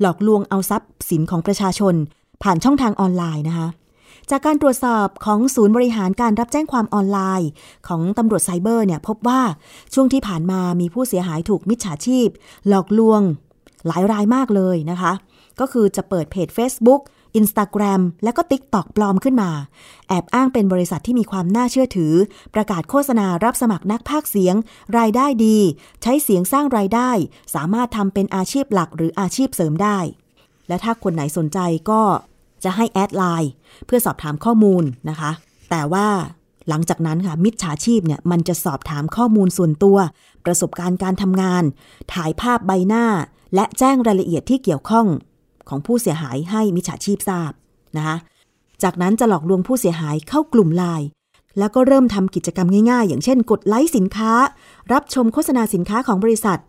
[0.00, 1.94] หลอกลวงเอาทรัพย์สินของประชาชน
[2.42, 3.68] ผ่านช่องทางออนไลน์นะคะ
[4.30, 7.48] จากการตรวจสอบของศูนย์บริหารการรับแจ้งความออนไลน์
[7.88, 9.40] ของตำรวจไซเบอร์เนี่ยพบว่า
[9.94, 12.28] ช่วงที่ผ่านมามีผู้เสียหายถูกมิจฉาชีพ
[12.68, 13.20] หลอกลวง
[13.86, 15.12] หลายรายมากเลยนะคะ
[15.60, 17.02] ก็คือจะเปิดเพจ Facebook
[17.40, 19.50] Instagram และก็ TikTok ปลอมขึ้นมา
[20.08, 22.14] แอบอ้างเป็นบริษัทที่มีความน่าเชื่อถือ
[22.54, 24.54] ประกาศโฆษณารับสมัครนักพากย์เสียง
[24.98, 25.58] รายได้ดี
[26.02, 27.10] ใช้เสียงสร้างรายได้
[27.54, 29.98] สามารถทำเป็นอาชีพหลักหรืออาชีพเสริมได้
[30.68, 31.58] และถ้าคนไหนสนใจ
[31.90, 32.02] ก็
[32.64, 33.52] จะให้แอดไลน์
[33.86, 35.30] เพื่อสอบถามข้อมูลนะคะ
[35.70, 36.08] แต่ว่า
[36.68, 39.98] หลังจากนั้นค่ะ มิจฉาชีพเนี่ยมันจะสอบถามข้อมูลส่วนตัว
[40.44, 41.64] ประสบการณ์การทำงาน
[42.12, 43.04] ถ่ายภาพใบหน้า
[43.54, 45.06] และแจ้งรายละเอียดที่เกี่ยวข้อง
[45.70, 47.52] ของผู้เสียหายให้มิจฉาชีพทราบ
[47.96, 48.16] นะคะ
[48.82, 51.06] จากนั้นจะหลอกลวงผู้เสียหายเข้ากลุ่มไลน์
[51.58, 54.32] แล้วก็เริ่มทำกิจกรรมง่ายๆ อย่างเช่น กดไลค์สินค้า
[54.92, 56.60] รับชมโฆษณาสินค้าของบริษัท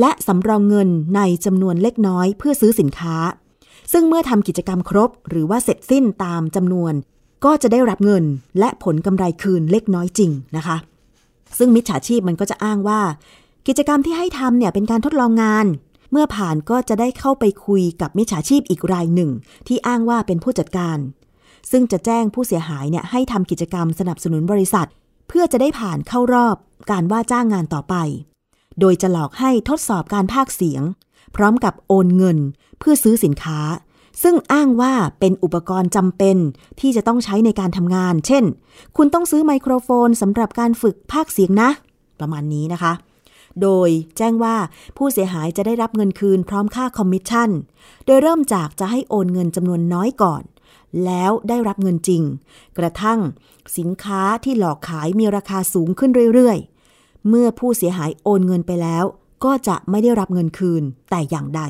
[0.00, 3.16] และสำรองเงินในจำนวนเล็กน้อยเพื่อซื้อสินค้า
[3.92, 6.92] ซึ่งเมื่อทำกิจกรรมครบ หรือว่าเสร็จสิ้นตามจำนวน
[7.44, 8.24] ก็จะได้รับเงิน
[8.58, 10.76] และผลกำไรคืนเล็กน้อยจริงนะคะ
[11.58, 13.00] ซึ่งมิจฉาชีพมันก็จะอ้างว่า
[13.68, 15.66] กิจกรรมที่ให้ทำเนี่ยเป็นการทดลองงาน
[16.16, 19.30] เมื่อผ่านก็จะได้เข้าไปคุยกับมิจฉาชีพอีกรายหนึ่ง
[19.66, 20.98] ที่อ้างว่าเป็นผู้จัดการ
[21.70, 24.88] ซึ่งจะแจ้งผู้เสียหายเนี่ยให้ทำกิจกรรมสนับสนุนบริษัท
[25.28, 26.56] เพื่อจะได้ผ่านเข้ารอบ
[26.90, 27.94] การว่าจ้างงานต่อไป
[28.80, 30.82] โดยจะหลอกให้ทดสอบการพากเสียง
[31.36, 32.38] พร้อมกับโอนเงิน
[32.78, 33.60] เพื่อซื้อสินค้า
[34.22, 36.36] ซึ่งอ้างว่าเป็นอุปกรณ์จำเป็น
[36.80, 38.44] ที่จะต้องใช้ในการทำงาน เช่น
[38.96, 41.70] คุณต้องซื้อไมโครโฟนสำหรับการฝึกพากย์เสียงนะ
[42.20, 42.92] ประมาณนี้นะคะ
[43.62, 44.56] โดยแจ้งว่า
[44.96, 47.50] ผู้เสียหายจะได้รับเงินคืนพร้อมค่าคอมมิชชั่น
[48.06, 50.42] โดยเริ่มจากจะให้โอนเงินจำนวนน้อยก่อน
[51.04, 52.22] แล้วได้รับเงินจริง
[52.78, 53.20] กระทั่ง
[53.78, 59.04] สินค้าที่หลอกขายมีราคาสูงขึ้นเรื่อยๆ เมื่อผู้เสียหายโอนเงินไปแล้ว
[59.44, 61.62] ก็จะไม่ได้รับเงินคืนแต่อย่างใด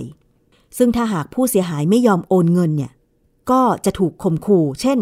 [0.77, 2.93] ซึ่งถ้าหากผู้เสียหายไม่ยอมโอนเงินเนี่ย
[3.51, 4.99] ก็จะถูกข่มขู่ เช่น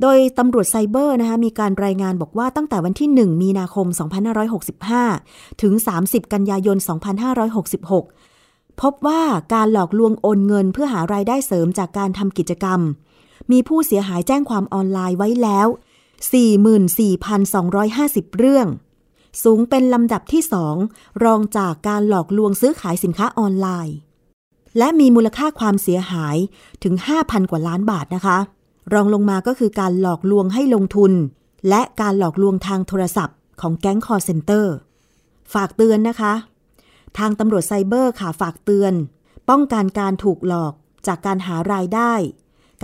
[0.00, 3.87] โดยตำรวจไซเบอร์นะคะมีการรายงานบอกว่าตั้งแต่วันที่ 1 มีนาคม
[4.74, 6.76] 2565 ถึง 30 กันยายน
[7.59, 9.22] 2566 พบว่า
[9.54, 12.80] การหลอกลวงโอนเงินเพื่อหารายได้เสริมจากการทำกิจกรรม
[13.52, 15.66] มีผู้เสียหายแจ้งความออนไลน์ไว้แล้ว
[17.22, 18.66] 44,250 เรื่อง
[19.42, 20.76] สูงเป็นลำดับที่สอง
[21.24, 23.96] รองจากการหลอกลวงซื้อขายสินค้าออนไลน์
[24.78, 26.37] และมีมูลค่าความเสียหาย
[26.83, 28.38] ถึง 5,000 กว่าล้านบาทนะคะ
[28.92, 31.12] รองลงมาก็คือการหลอกลวงให้ลงทุน
[31.68, 34.75] และการหลอกลวงทางโทรศัพท์ ของแก๊งคอร์เซนเตอร์
[35.55, 36.35] ฝากเตือนนะคะ
[37.18, 38.92] ทางตำรวจไซเบอร์ค่ะฝากเตือน
[39.49, 40.73] ป้องกันการถูกหลอก
[41.07, 42.12] จากการหารายได้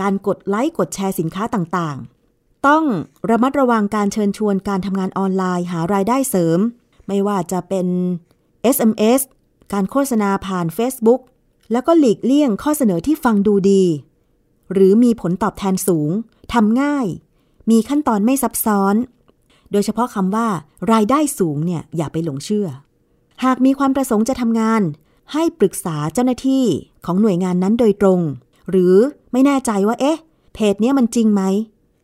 [0.01, 2.83] การกดไลค์กดแชร์สินค้าต่างๆ ต้อง
[3.29, 6.59] ระมัดระวังการเชิญชวนการทำงานออนไลน์หารายได้เสริม
[7.07, 7.87] ไม่ว่าจะเป็น
[8.75, 9.21] SMS
[9.73, 11.21] การโฆษณาผ่าน Facebook
[11.71, 13.83] แล้วก็หลีกเลี่ยงข้อเสนอที่ฟังดูดี
[14.73, 16.11] หรือมีผลตอบแทนสูง
[16.53, 17.07] ทำง่าย
[17.69, 18.95] มีขั้นตอนไม่ซับซ้อน
[19.71, 20.47] โดยเฉพาะคำว่า
[20.91, 22.67] รายได้สูงเนี่ยอย่าไปหลงเชื่อ
[23.43, 24.81] หากมีความประสงค์จะทำงาน
[25.33, 26.65] ให้ปรึกษาเจ้าหน้าที่
[27.05, 28.19] ของหน่วยงานนั้นโดยตรง
[28.69, 28.95] หรือ
[29.31, 30.17] ไม่แน่ใจว่าเอ๊ะ
[30.53, 31.41] เพจนี้มันจริงไหม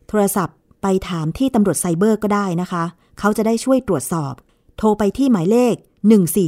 [0.08, 2.84] โทรศัพท์ไปถามที่ตำรวจไซเบอร์ก็ได้นะคะ
[3.20, 4.34] เขาจะได้ช่วยตรวจสอบ
[4.78, 5.76] โทรไปที่หมายเลข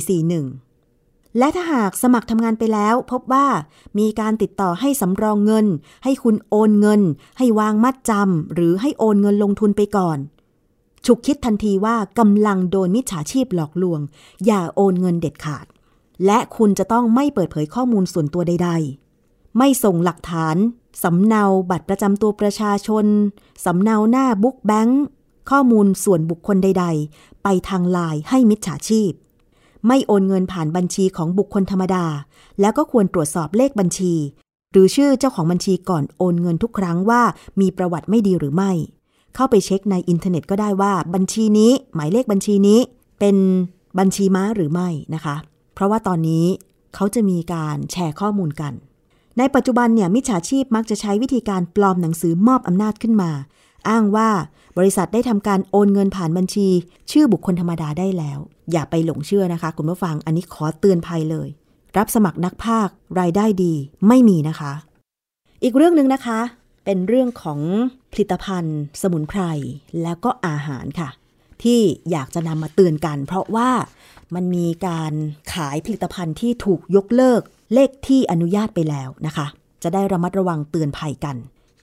[0.04, 0.69] 1441
[1.38, 3.48] และถ้าหากสมัครทำงานไปแล้วพบว่า
[4.00, 5.66] มีการติดต่อให้สำรองเงิน
[6.04, 7.02] ให้คุณโอนเงิน
[7.38, 10.18] ให้วางมัดจำหรือให้โอนเงินลงทุนไปก่อน
[11.06, 14.00] ฉุกคิดทันทีว่ากำลังโดนมิจฉาชีพหลอกลวง
[14.46, 15.66] อย่าโอนเงินเด็ดขาด
[16.26, 18.70] และคุณจะต้องไม่เปิดเผยข้อมูลส่วนตัวใด
[19.14, 20.56] ๆ ไม่ส่งหลักฐาน
[21.04, 23.06] สำเนาบัตรประจำตัวประชาชน
[23.66, 25.04] สำเนาหน้า book bank
[25.50, 29.12] ข้อมูลส่วนบุคคลใด ๆ ไปทางไลน์ให้มิจฉาชีพ
[29.88, 32.06] ไม่โอนเงินผ่านบัญชีของบุคคลธรรมดา
[32.62, 34.14] แล้วก็ควรตรวจสอบเลขบัญชี
[34.72, 37.22] หรือชื่อเจ้าของบัญชีก่อนโอนเงินทุกครั้งว่า
[37.62, 38.72] มีประวัติไม่ดีหรือไม่
[39.36, 42.80] เข้าไปเช็คในอินเทอร์เน็ตก็ได้ว่าบัญชีนี้ หมายเลขบัญชีนี้
[43.20, 43.36] เป็น
[44.00, 45.36] บัญชีม้าหรือไม่นะคะ
[45.74, 46.46] เพราะว่าตอนนี้
[46.96, 48.74] เขาจะมีการแชร์ข้อมูลกัน
[49.38, 53.32] ในปัจจุบันเนี่ยมิจฉาชีพมักจะใช้วิธีการปลอมหนังสือมอบอำนาจขึ้นมา
[53.90, 54.30] อ้างว่า
[54.78, 56.68] บริษัทได้ทำการโอนเงินผ่านบัญชี
[57.12, 58.40] ชื่อบุคคลธรรมดาได้แล้ว
[58.72, 61.50] อย่าไปหลงเชื่อนะคะ คุณผู้ฟังอันนี้ขอเตือนภัยเลย
[61.98, 62.88] รับสมัครนักภาค
[63.20, 63.74] รายได้ดี
[64.08, 64.74] ไม่มีนะคะ
[65.64, 66.40] อีกเรื่องหนึ่งนะคะ
[66.86, 67.60] เป็นเรื่องของ
[68.12, 69.42] ผลิตภัณฑ์ สมุนไพร
[70.04, 71.10] แล้วก็อาหารค่ะ
[71.64, 73.70] ที่อยากจะนำมาเตือนกัน เพราะว่า
[74.36, 75.14] มันมีการ
[75.54, 77.42] ขายผลิตภัณฑ์ที่ถูกยกเลิก
[77.74, 79.48] เลขที่อนุญาตไปแล้วนะคะ
[79.84, 81.36] จะได้ระมัดระวังเตือนภัยกัน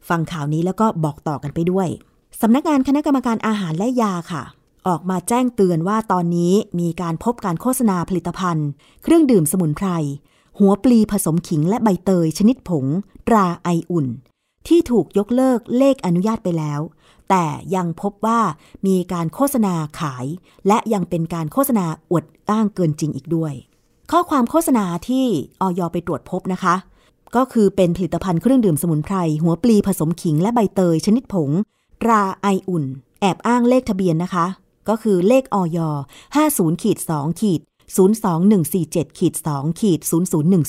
[0.09, 1.89] ฟังข่าวนี้แล้วก็บอกต่อกันไปด้วย
[2.41, 4.43] สำนักงานคณะกรรมการอาหารและยาค่ะ
[4.89, 8.69] ออกมาแจ้งเตือนว่าตอนนี้มีการพบการโฆษณาผลิตภัณฑ์
[9.03, 9.89] เครื่องดื่มสมุนไพร
[10.59, 12.85] หัวปลีผสมขิงและใบเตยชนิดผง
[13.29, 14.07] ตราไออุ่น
[14.69, 16.81] ที่ถูกยกเลิกเลขอนุญาตไปแล้ว
[17.31, 17.45] แต่
[17.75, 18.41] ยังพบว่า
[18.87, 20.27] มีการโฆษณาขาย
[20.69, 23.53] และยังเป็นการโฆษณาอวดอ้างเกินจริงอีกด้วย
[24.11, 25.25] ข้อความโฆษณาที่
[25.61, 26.75] ออยไปตรวจพบนะคะ
[27.37, 31.51] ก็คือเป็นผลิตภัณฑ์เครื่องดื่มสมุนไพร หัวปลีผสมขิงและใบเตยชนิดผง
[32.03, 32.85] ตราไออุ่น
[33.21, 34.47] แอบอ้างเลขทะเบียนนะคะ
[34.89, 35.79] ก็คือเลขออย
[36.37, 37.61] 50ขีด2ขีด
[38.39, 40.01] 02147ขีด2ขีด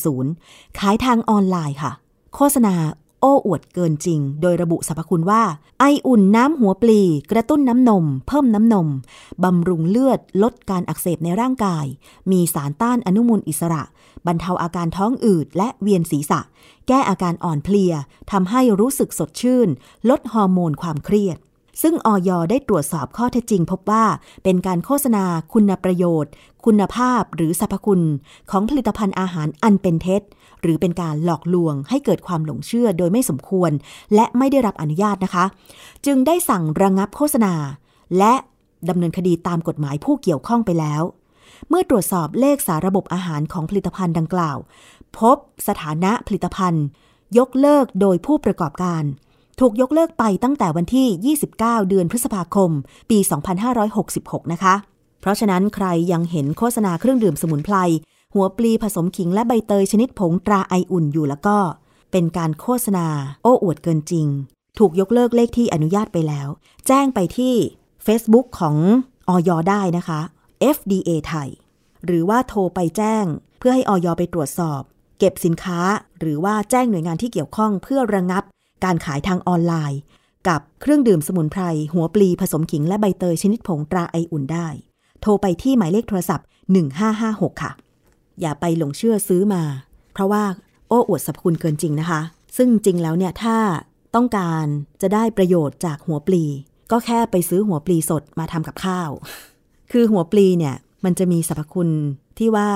[0.06, 1.92] 0010 ขายทางออนไลน์ค่ะ
[2.36, 2.76] โฆษณา
[3.22, 5.44] โอ้อวดเกินจริง โดยระบุสรรพคุณว่า
[5.80, 7.02] ไออุ่นน้ำหัวปลี
[7.32, 8.88] กระตุ้นน้ำนม เพิ่มน้ำนม
[9.44, 11.86] บำรุงเลือด ลดการอักเสบในร่างกาย
[12.32, 13.84] มีสารต้านอนุมูลอิสระ
[14.26, 16.40] บรรเทาอาการท้องอืดและเวียนศีรษะ
[16.88, 17.94] แก้อาการอ่อนเพลีย
[18.32, 19.70] ทำให้รู้สึกสดชื่น
[20.10, 21.38] ลดฮอร์โมนความเครียด
[21.82, 24.06] ซึ่งออยได้ตรวจสอบข้อเท็จจริงพบว่า
[24.44, 26.32] เป็นการโฆษณาคุณประโยชน์
[26.66, 28.02] คุณภาพหรือสรรพคุณ
[28.52, 30.22] ของผลิตภัณฑ์อาหารอันเป็นเท็จ
[30.62, 33.72] หรือเป็นการหลอกลวงให้เกิดความหลงเชื่อโดยไม่สมควร
[34.16, 35.46] และไม่ได้รับอนุญาตนะคะ
[36.06, 37.54] จึงได้สั่งระงับโฆษณา
[38.18, 38.34] และ
[38.90, 41.02] ดำเนินคดีตามกฎหมายผู้เกี่ยวข้องไปแล้ว
[41.70, 44.58] เมื่อตรวจสอบเลขสาระบบอาหารของผลิตภัณฑ์ดังกล่าว
[45.18, 45.38] พบ
[45.68, 46.86] สถานะผลิตภัณฑ์
[47.38, 49.04] ยกเลิกโดยผู้ประกอบการ
[49.62, 52.72] ถูกยกเลิกไปตั้งแต่วันที่ 29 เดือนพฤษภาคม
[53.10, 53.17] ปี
[53.86, 54.76] 2566 นะคะ
[55.22, 57.76] เพราะฉะนั้นใครยังเห็นโฆษณาเครื่องดื่มสมุนไพร
[58.34, 61.58] หัวปลีผสมขิงและใบเตยชนิดผงตราไออุ่นอยู่แล้วก็
[62.12, 63.08] เป็นการโฆษณา
[63.43, 64.28] โอ้อวดเกินจริง
[64.78, 66.48] ถูกยกเลิกเลขที่อนุญาตไปแล้ว
[66.88, 67.56] แจ้งไปที่
[68.06, 68.76] Facebook ของ
[69.30, 70.22] ออยได้นะคะ
[70.76, 71.50] FDA ไทย
[72.06, 73.26] หรือว่าโทรไปแจ้ง
[73.60, 74.82] เพื่อให้ออยไปตรวจสอบ
[75.20, 75.80] เก็บสินค้า
[76.20, 78.43] หรือว่าแจ้งหน่วยงานที่เกี่ยวข้องเพื่อระงับ
[78.84, 80.00] การขายทางออนไลน์
[80.48, 81.63] กับเครื่องดื่มสมุนไพร
[81.94, 84.68] หัวปลีผสมขิงและใบเตยชนิดผงตราไออุ่นได้
[85.22, 86.48] โทรไปที่หมายเลขโทรศัพท์
[87.04, 87.72] 1556 ค่ะ
[88.42, 89.63] อย่าไปหลงเชื่อซื้อมา
[90.13, 90.44] เพราะว่า
[90.88, 92.22] โอ้อวดสรรพคุณเกินจริงนะคะ
[92.58, 93.58] ซึ่งจริงแล้วเนี่ยถ้า
[94.16, 94.66] ต้องการ
[95.02, 96.44] จะได้ประโยชน์จากหัวปลี
[96.92, 99.10] ก็แค่ไปซื้อหัวปลีสดมาทำกับข้าว
[99.92, 101.90] คือหัวปลีเนี่ยมันจะมีสรรพคุณ
[102.38, 102.70] ที่ว่า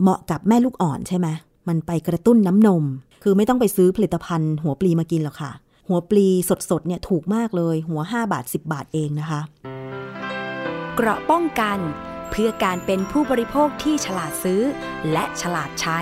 [0.00, 1.28] เหมาะกับแม่ลูกอ่อนใช่ไหม
[1.68, 2.84] มันไปกระตุ้นน้ำนม
[3.22, 5.52] คือไม่ต้องไปซื้อผลิตภัณฑ์หัวปลีมากินหรอกค่ะ
[5.88, 6.26] หัวปลี
[6.70, 9.40] สดๆเนี่ยถูกมากเลย หัว 5 บาท 10 บาทเองนะคะ
[10.94, 11.78] เกราะป้องกัน
[12.30, 14.62] เพื่อการเป็นผู้บริโภคที่ฉลาดซื้อ
[15.12, 15.98] และฉลาดใช้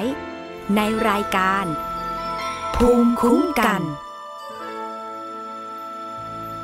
[0.76, 1.64] ในรายการ
[2.76, 3.82] ภูมิคุ้มกัน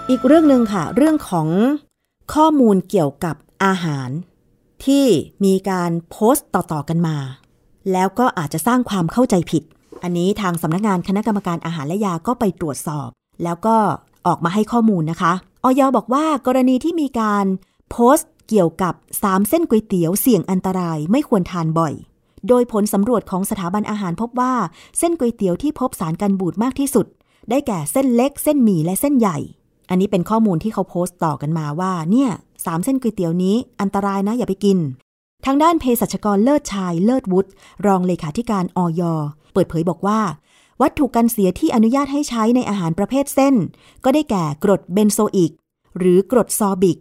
[0.08, 1.48] อีกเรื่องหนึ่งค่ะ เรื่องของ
[2.34, 4.10] ข้อมูลเกี่ยวกับอาหาร
[4.84, 5.06] ที่
[5.44, 7.16] มีการโพสต์ต่อๆกันมา
[7.92, 9.62] แล้วก็อาจจะสร้างความเข้าใจผิด
[10.02, 13.08] อันนี้ทางสำนักงานคณะกรรมการอาหารและยาก็ไปตรวจสอบ
[13.44, 13.76] แล้วก็
[14.26, 15.32] ออกมาให้ข้อมูลนะคะ
[15.64, 17.46] ออยบอกว่ากรณีที่มีการ
[17.90, 21.92] โพสต์เกี่ยวกับ 3 เส้นก๋วยเตี๋ยวเสี่ยงอันตรายไม่ควรทานบ่อย
[22.48, 24.54] โดยผลสำรวจของสถาบันอาหารพบว่า
[24.98, 27.06] เส้นก๋วยเตี๋ยวที่พบสารกันบูดมากที่สุด
[27.50, 29.38] ได้แก่เส้นเล็ก เส้นหมี่และเส้นใหญ่
[29.90, 32.30] อันนี้เป็นข้อมูลที่เขาโพสต์ต่อกันมาว่าเนี่ย
[32.64, 34.78] สามเส้นก๋วยเตี๋ยวนี้อันตรายนะอย่าไปกิน
[35.46, 37.50] ทางด้านเภสัชกรเลิศชายเลิศวุฒิ
[37.86, 39.02] รองเลขาธิการอย.
[39.52, 40.20] เปิดเผยบอกว่า
[40.80, 43.54] วัตถุกันเสียที่อนุญาตให้ใช้ในอาหารประเภทเส้น
[44.04, 45.52] ก็ได้แก่กรดเบนโซอิก
[45.98, 46.98] หรือกรดซอร์บิก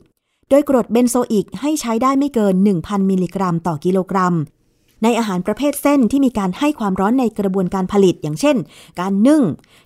[0.50, 4.36] โดยกรดเบนโซอิกให้ใช้ได้ไม่เกิน 1,000 มิลลิกรัม ต่อกิโลกรัม
[5.04, 8.58] ในอาหารประเภทเส้นที่มีการให้ความร้อนในกระบวนการผลิต อย่างเช่น
[9.00, 9.44] การนึ่ง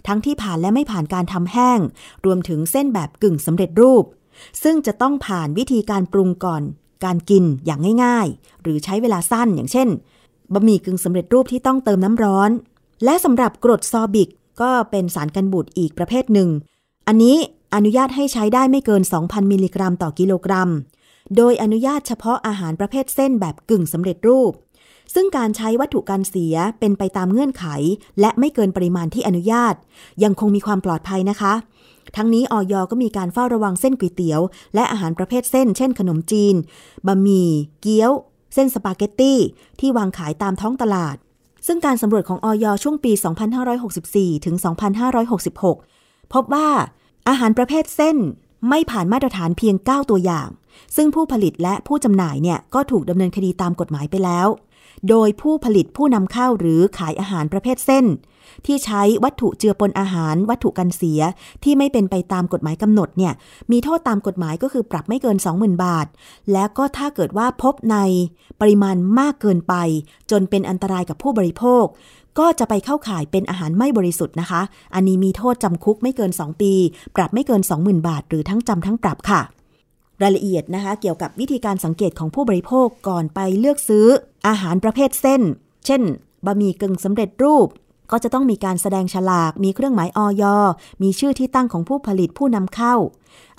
[0.08, 1.80] ทั้งที่ผ่านและไม่ผ่านการทำแห้ง
[2.26, 4.04] รวมถึงเส้นแบบกึ่งสำเร็จรูป
[4.64, 6.64] ซึ่งจะต้องผ่านวิธีการปรุงก่อน
[7.06, 9.90] การกินอย่างง่าย ๆ หรือใช้เวลาสั้นอย่างเช่น
[10.54, 12.50] บะหมี่กึ่งสำเร็จรูปที่ต้องเติมน้ำร้อน
[13.04, 14.30] และสำหรับกรดซอบิก
[14.62, 16.50] ก็เป็นสารกันบูดอีกประเภทหนึ่ง
[17.08, 17.38] อันนี้
[17.76, 20.70] อนุญาตให้ใช้ได้ไม่เกิน 2,000 มิลลิกรัมต่อกิโลกรัม
[21.36, 24.52] โดยอนุญาตเฉพาะอาหารประเภทเส้นแบบกึ่งสำเร็จรูป
[25.14, 27.66] ซึ่งการใช้วัตถุกันเสียเป็นไปตามเงื่อนไข
[28.20, 29.76] และไม่เกินปริมาณที่อนุญาต
[30.24, 31.54] ยังคงมีความปลอดภัยนะคะ
[32.16, 34.42] ทั้งนี้ออยก็มีการเฝ้าระวังเส้นก๋วยเตี๋ยว
[34.76, 36.56] และอาหารประเภทเส้น เช่น ขนมจีน
[37.08, 37.50] บะหมี่
[37.82, 38.12] เกี๊ยว
[38.56, 39.40] เส้นสปาเกตตี้
[39.80, 41.16] ที่วางขายตามท้องตลาด
[41.68, 43.12] ซึ่งการสำรวจของออยช่วงปี
[43.80, 44.56] 2564 ถึง
[45.66, 46.70] 2566 พบว่า
[47.30, 48.18] อาหารประเภทเส้น
[48.70, 50.50] ไม่ผ่านมาตรฐานเพียง 9 ตัวอย่าง
[50.96, 54.48] ซึ่งผู้ผลิตและผู้จำหน่ายเนี่ยก็ถูกดำเนินคดีตามกฎหมายไปแล้ว
[55.10, 58.06] โดยผู้ผลิตผู้นำเข้าหรือขายอาหารประเภทเส้น
[58.66, 61.22] ที่ใช้วัตถุเจือปนอาหาร วัตถุกันเสีย
[61.64, 63.34] ที่ไม่เป็นไปตามกฎหมายกำหนดเนี่ย
[63.72, 66.08] มีโทษตามกฎหมายก็คือปรับไม่เกิน 20,000 บาท
[66.52, 67.98] และก็ถ้าเกิดว่าพบใน
[68.62, 69.74] ปริมาณมากเกินไป
[70.32, 71.86] จนเป็นอันตรายกับผู้บริโภค
[72.40, 74.62] ก็จะไปเข้าข่ายเป็นอาหารไม่บริสุทธิ์นะคะ
[74.96, 76.74] อันนี้มีโทษจำคุกไม่เกิน 2 ปี
[77.16, 79.42] ปรับไม่เกิน 20,000 บาท หรือทั้งจำทั้งปรับค่ะ
[80.22, 84.08] รายละเอียดนะคะ เกี่ยวกับวิธีการสังเกตของผู้บริโภคก่อนไปเลือกซื้อ
[84.48, 85.42] อาหารประเภทเส้น
[85.86, 86.02] เช่น
[86.46, 87.68] บะหมี่กึ่งสำเร็จรูป
[88.12, 90.44] ก็จะต้องมีการแสดงฉลาก มีเครื่องหมายออย
[91.04, 92.96] มีชื่อที่ตั้งของผู้ผลิตผู้นำเข้า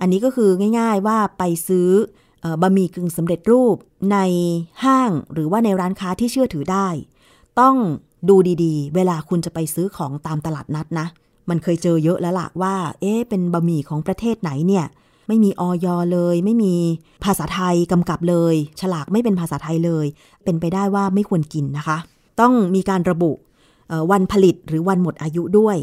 [0.01, 1.91] อันนี้ก็คือง่ายๆว่าไปซื้อ
[2.63, 3.77] บะหมี่กึ่งสำเร็จรูป
[4.13, 4.19] ใน
[4.85, 6.89] ห้างหรือว่าในร้านค้าที่เชื่อถือได้
[7.61, 7.77] ต้อง
[8.29, 11.07] ดูดีๆ เวลาคุณจะไปซื้อของตามตลาดนัดนะ
[11.49, 14.87] มันเคยเจอเยอะแล้วล่ะว่า เอ๊ะ เป็นบะหมี่ของประเทศไหนเนี่ย
[15.29, 16.75] ไม่มีออยเลย ไม่มี
[17.25, 20.07] ภาษาไทยกำกับเลย ฉลากไม่เป็นภาษาไทยเลย
[20.45, 21.99] เป็นไปได้ว่าไม่ควรกินนะคะ
[22.41, 23.33] ต้องมีการระบุ
[24.11, 25.77] วันผลิตหรือวันหมดอายุด้วย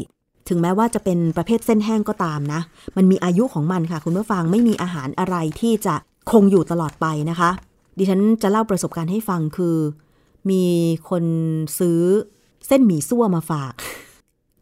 [0.48, 2.60] ถึงแม้ว่าจะเป็นประเภทเส้นแห้งก็ตามนะ
[2.96, 5.94] มันมีอายุของมันค่ะ คุณผู้ฟังไม่มีอาหารอะไรที่จะ
[6.30, 7.50] คงอยู่ตลอดไปนะคะ
[7.98, 9.76] ดิฉันจะเล่าประสบการณ์ให้ฟังคือ
[10.50, 10.64] มี
[11.10, 11.24] คน
[11.78, 12.00] ซื้อ
[12.66, 13.72] เส้นหมี่ซั่วมาฝาก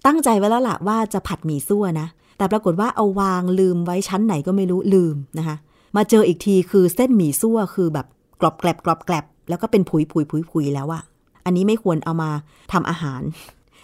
[0.07, 5.57] ตั้งใจไว้แล้วล่ะว่าจะผัดหมี่ซั่วนะ แต่ปรากฏว่าเอาวางลืมไว้ชั้นไหนก็ไม่รู้ลืมนะคะ
[5.97, 8.07] มาเจออีกทีคือเส้นหมี่ซั่วคือแบบ
[8.41, 11.03] กรอบแกลบกรอบแกลบแล้วก็เป็นผุยผุยผุยผุยแล้วอะ
[11.45, 12.31] อันนี้ไม่ควรเอามา
[12.73, 13.23] ทำอาหาร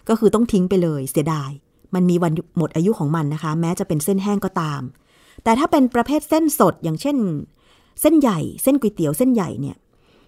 [0.09, 1.51] ก็คือต้องทิ้งไปเลยเสียดาย
[1.95, 4.83] มันมีวันหมดอายุของมันนะคะ แม้จะเป็นเส้นแห้งก็ตาม
[5.45, 7.17] แต่ถ้าเป็นประเภทเส้นสดอย่างเช่น
[8.01, 9.77] เส้นใหญ่ เส้นก๋วยเตี๋ยวเส้นใหญ่เนี่ย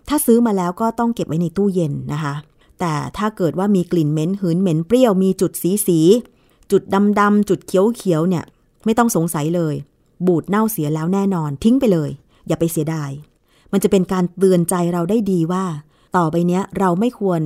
[0.09, 2.35] ถ้าซื้อมาแล้วก็ต้องเก็บไว้ในตู้เย็นนะคะ
[2.81, 5.99] แต่ถ้าเกิดว่ามีกลิ่นเหม็นหืนเหม็นเปรี้ยวมีจุดสีสี
[6.71, 8.45] จุดดำดำจุดเขียวเขียวเนี่ย
[8.85, 9.75] ไม่ต้องสงสัยเลย
[10.27, 12.11] บูดเน่าเสียแล้วแน่นอนทิ้งไปเลย
[12.47, 13.11] อย่าไปเสียดาย
[13.73, 15.65] มันจะเป็นการเตือนใจเราได้ดีว่า
[16.17, 17.41] ต่อไปเนี้ยเราไม่ควร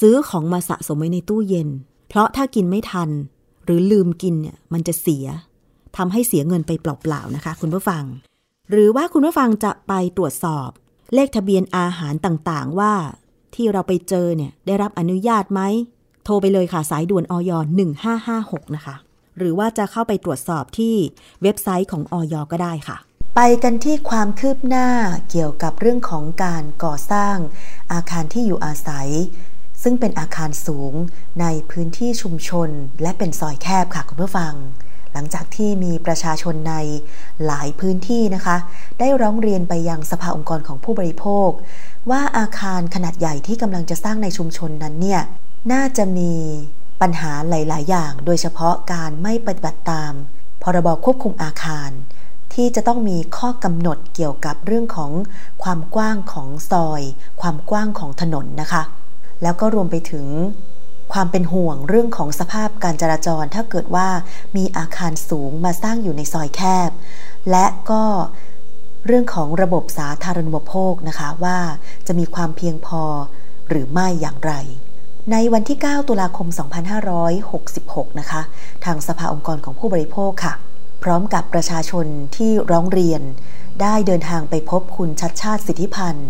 [0.00, 1.68] ซื้อของมาสะสมไว้ในตู้เย็น
[2.08, 3.10] เพราะถ้ากินไม่ทัน
[3.64, 5.26] หรือลืมกินเนี่ยมันจะเสีย
[5.96, 8.04] ทำให้เสียเงินไปเปล่าๆนะคะ คุณผู้ฟัง
[8.70, 10.68] หรือว่าคุณผู้ฟังจะไปตรวจสอบ
[11.14, 12.94] เลขทะเบียนอาหารต่างๆ ว่า
[13.54, 15.60] ที่เราไปเจอเนี่ยได้รับอนุญาตไหม
[16.24, 17.50] โทรไปเลยค่ะสายด่วนออย
[18.12, 18.96] 1556 นะคะ
[19.38, 20.94] หรือว่าจะเข้าไปตรวจสอบที่
[21.42, 22.96] เว็บไซต์ของออยก็ได้ค่ะ
[23.38, 24.88] ไปกันที่ความคืบหน้า
[25.30, 27.36] เกี่ยวกับเรื่องของการก่อสร้าง
[27.92, 29.08] อาคารที่อยู่อาศัย
[29.82, 30.92] ซึ่งเป็นอาคารสูง
[31.40, 32.70] ในพื้นที่ชุมชน
[33.02, 34.54] และเป็นซอยแคบค่ะคุณผู้ฟัง
[35.12, 36.74] หลังจากที่มีประชาชนใน
[37.46, 38.56] หลายพื้นที่นะคะ
[38.98, 41.50] ได้ร้องเรียนไปยังสภาองค์กรของผู้บริโภค
[42.10, 45.22] ว่าอาคารขนาดใหญ่ที่กำลังจะสร้างในชุมชนนั้นเนี่ย
[45.72, 46.32] น่าจะมี
[47.00, 50.12] ปัญหาหลาย ๆ อย่าง โดยเฉพาะการไม่ปฏิบัติตาม
[50.62, 51.90] พรบควบคุมอาคาร
[52.54, 55.10] ที่จะต้องมีข้อกำหนดเกี่ยวกับเรื่องของ
[55.62, 57.02] ความกว้างของซอย
[57.40, 58.82] ความกว้างของถนนนะคะ
[59.42, 60.26] แล้วก็รวมไปถึง
[61.12, 64.08] ความเป็นห่วงเรื่องของสภาพการจราจร ถ้าเกิดว่า
[64.56, 66.90] มีอาคารสูงมาสร้างอยู่ในซอยแคบ
[67.50, 68.02] และก็
[69.06, 71.58] เรื่องของระบบสาธารณูปโภคนะคะว่า
[72.06, 73.02] จะมีความเพียงพอ
[73.68, 74.52] หรือไม่อย่างไร
[75.32, 76.48] ในวันที่ 9 ตุลาคม
[77.34, 78.42] 2566 นะคะ
[78.84, 80.54] ทางสภาองค์กรของผู้บริโภคค่ะ
[81.04, 83.22] พร้อมกับประชาชนที่ร้องเรียน
[83.82, 86.28] ได้เดินทางไปพบคุณชัดชาติสิทธิพันธ์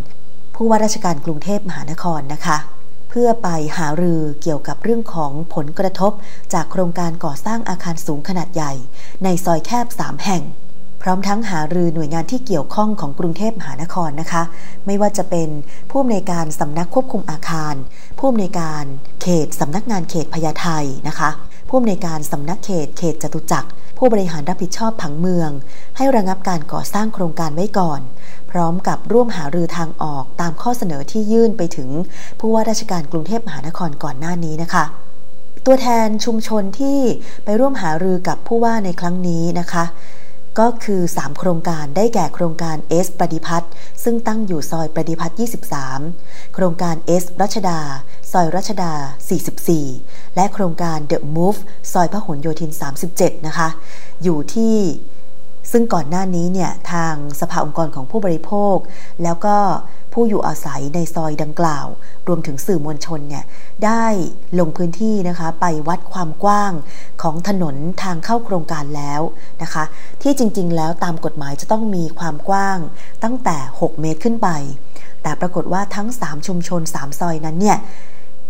[0.55, 2.57] ผู้ว่าราชการกรุงเทพมหานครนะคะ
[3.11, 6.13] เพื่อไปหารือเกี่ยวกับเรื่องของผลกระทบ
[6.55, 8.73] จากโครงการก่อสร้างอาคารสูงขนาดใหญ่
[9.25, 10.43] ในซอยแคบ 3 แห่ง
[11.03, 14.43] พร้อมทั้งหารือหน่วยงานที่เกี่ยวข้องของกรุงเทพมหานครนะคะ
[14.87, 15.49] ไม่ว่าจะเป็น
[15.91, 17.75] ผู้อำนวยการสำนักควบคุมอาคาร
[18.19, 18.85] ผู้อำนวยการ
[19.23, 20.69] เขตสำนักงานเขตพญาไท
[21.09, 21.31] นะคะ
[21.77, 25.51] ผู้อำนวยการสำนักเขตเขตจตุจักร ผู้บริหารรับผิดชอบผังเมือง
[25.97, 28.01] ให้ระงับการก่อสร้างโครงการไว้ก่อน
[28.51, 31.89] พร้อมกับร่วมหารือทางออกตามข้อเสนอที่ยื่นไปถึง
[32.41, 34.85] ผู้ว่าราชการกรุงเทพมหานครก่อนหน้านี้นะคะ
[35.67, 36.99] ตัวแทนชุมชนที่
[37.45, 39.85] ไปร่วมหารือกับผู้ว่าในครั้งนี้นะคะ
[40.59, 43.73] ก็คือ 3 โครงการได้แก่โครงการเอสปฏิพัฒน์
[44.05, 45.39] ซึ่งตั้งอยู่ซอยปฏิพัฒน์
[45.97, 47.81] 23 โครงการเอสรัชดา
[48.33, 48.93] ซอยรัชดา
[49.65, 51.57] 44 และโครงการเดอะมูฟ
[51.93, 52.71] ซอยพหลโยธิน
[53.11, 53.69] 37 นะคะ
[54.23, 54.77] อยู่ที่
[55.73, 58.77] ซึ่งก่อนหน้านี้เนี่ยทางสภาองค์กรของผู้บริโภค
[59.23, 59.57] แล้วก็
[60.13, 61.87] ผู้อยู่อาศัยในซอยดังกล่าว
[62.29, 63.45] รวมถึงสื่อมวลชนเนี่ย
[63.85, 64.05] ได้
[64.59, 66.73] ลงพื้นที่นะคะไปวัดความกว้าง
[67.23, 69.21] ของถนนทางเข้าโครงการแล้ว
[69.63, 69.85] นะคะ
[70.23, 72.79] ที่จริงๆ แล้วตามกฎหมายจะต้องมีความกว้าง
[73.23, 74.49] ตั้งแต่ 6 เมตรขึ้นไป
[75.23, 77.79] แต่ปรากฏว่าทั้ง 3 ชุมชน 3 ซอยนั้นเนี่ย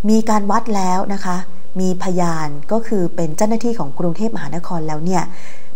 [0.09, 1.37] มีการวัดแล้วนะคะ
[1.81, 5.22] มีพยานก็คือเป็นเจ้าหน้าที่ของกรุงเทพมหานครแล้วเนี่ย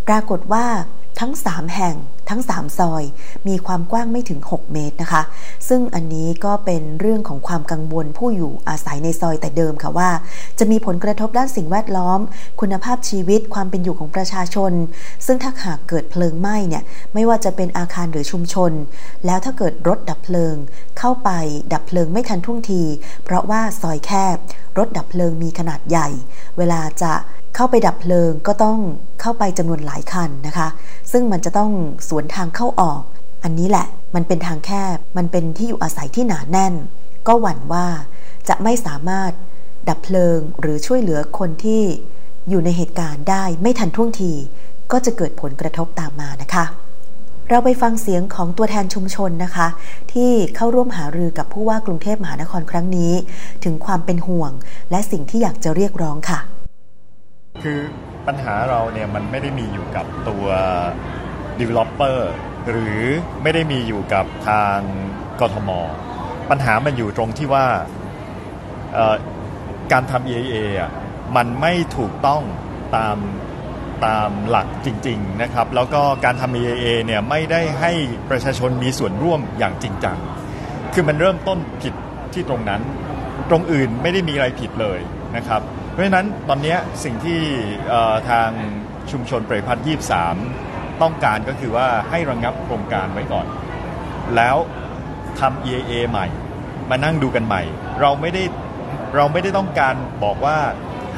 [0.08, 0.64] ปรากฏว่า
[1.20, 1.96] ทั้ง 3 แห่ง
[2.30, 3.02] ทั้ง 3 ซอย
[3.48, 5.22] มีความกว้างไม่ถึง 6 เมตรนะคะ
[5.68, 10.10] ซึ่งอันนี้ก็เป็นเรื่องของความกังวลผู้อยู่อาศัยในซอยแต่เดิมค่ะว่า
[10.58, 12.20] จะมีผลกระทบด้านสิ่งแวดล้อม
[12.60, 14.72] คุณภาพชีวิตความเป็นอยู่ของประชาชน
[15.26, 16.82] ซึ่งถ้าหากเกิดเพลิงไหม้เนี่ย
[17.14, 18.72] ไม่ว่าจะเป็นอาคารหรือชุมชน
[19.26, 20.56] แล้วถ้าเกิดรถดับเพลิง
[20.98, 21.30] เข้าไป
[21.72, 22.82] ดับเพลิงไม่ทันท่วงที
[23.24, 24.36] เพราะว่าซอยแคบ
[24.78, 26.08] รถดับเพลิงมีขนาดใหญ่
[26.58, 27.12] เวลาจะ
[27.60, 28.78] เข้าไปดับเพลิงก็ต้อง
[29.20, 30.68] เข้าไปจำนวนหลายคันนะคะ
[31.12, 31.70] ซึ่งมันจะต้อง
[32.08, 33.02] สวนทางเข้าออก
[33.44, 36.74] อันนี้แหละมันเป็นทางแคบ มันเป็นที่อยู่อาศัยที่หนาแน่น
[37.26, 37.86] ก็หวั่นว่า
[38.48, 39.32] จะไม่สามารถ
[39.88, 41.82] ดับเพลิงหรือช่วยเหลือคนที่
[42.48, 44.32] อยู่ในเหตุการณ์ได้ไม่ทันท่วงที
[44.92, 46.64] ก็จะเกิดผลกระทบตามมานะคะ
[47.50, 49.68] เราไปฟังเสียงของตัวแทนชุมชนนะคะ
[50.12, 53.12] ที่เข้าร่วมหารือกับผู้ว่ากรุงเทพมหานครครั้งนี้
[53.64, 54.52] ถึงความเป็นห่วง
[54.90, 56.40] และสิ่งที่อยากจะเรียกร้องค่ะ
[57.62, 57.78] คือ
[58.26, 60.46] ปัญหาเราเนี่ยมันไม่ได้มีอยู่กับตัว
[61.60, 62.18] developer
[62.70, 63.00] หรือ
[63.42, 64.78] ไม่ได้มีอยู่กับทาง
[65.40, 65.70] กทม
[66.50, 67.66] ปัญหามันอยู่ตรงที่ว่า
[69.92, 70.90] การทำ EIA อะ
[71.36, 72.42] มันไม่ถูกต้อง
[72.96, 73.16] ตาม
[74.06, 77.92] ตามหลักจริง ๆ นะครับ แล้วก็การทำ EIA เนี่ยไม่ได้ให้
[78.30, 80.18] ประชาชนมีส่วนร่วมอย่างจริงจัง
[80.92, 81.94] คือมันเริ่มต้นผิด
[82.32, 82.82] ที่ตรงนั้น
[83.50, 84.98] ตรงอื่นไม่ได้มีอะไรผิดเลย
[85.36, 85.62] นะครับ
[85.98, 87.40] ราะฉะนั้นตอนนี้สิ่งที่
[88.30, 88.50] ทาง
[89.10, 90.36] ชุมชนเปรยพัฒน์ยี่สาม
[91.02, 93.46] ต้องการก็คือว่าให้ระงงับโครงการไว้ก่อน
[94.36, 94.56] แล้ว
[95.40, 96.26] ทำ EAA ใหม่
[96.90, 97.62] มานั่งดูกันใหม่
[98.00, 98.42] เราไม่ได้
[99.16, 100.58] เราไม่ได้ต้องการบอกว่า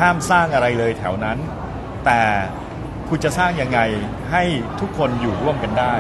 [0.01, 1.39] ห้ามสร้างอะไรเลยแถวนั้น
[2.05, 2.21] แต่
[3.09, 3.81] คุณจะสร้างยังไง
[4.33, 4.45] ให้
[4.81, 5.95] ทุกคนอยู่ร่วมกันได้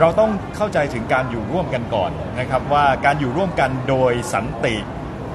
[0.00, 4.76] เราต้องเข้าใจถึงการอยู่ร่วมกันก่อนนะครับว่าการอยู่ร่วมกันโดยสันติ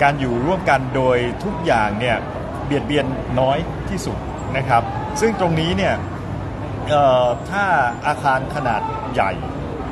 [0.02, 2.18] การอยู่ร่วมกันโดยทุกอย่างเนี่ย
[2.66, 3.06] เบียดเบียน
[3.40, 3.58] น้อย
[3.90, 4.18] ที่สุด
[4.58, 4.84] นะครับ
[5.20, 5.96] ซึ่งตรงนี้เนี่ย
[7.50, 7.66] ถ้า
[8.08, 8.82] อาคารขนาด
[9.14, 9.32] ใหญ่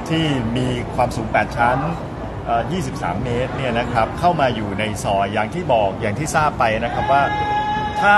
[0.10, 0.26] ที่
[0.58, 1.78] มีความสูง 8 ชั้น
[2.52, 7.24] 23 เมตรเนี่ยนะครับเข้ามาอยู่ในซอยอย่างที่บอกอย่างที่ทราบไปนะครับว่า
[8.02, 8.16] ถ้า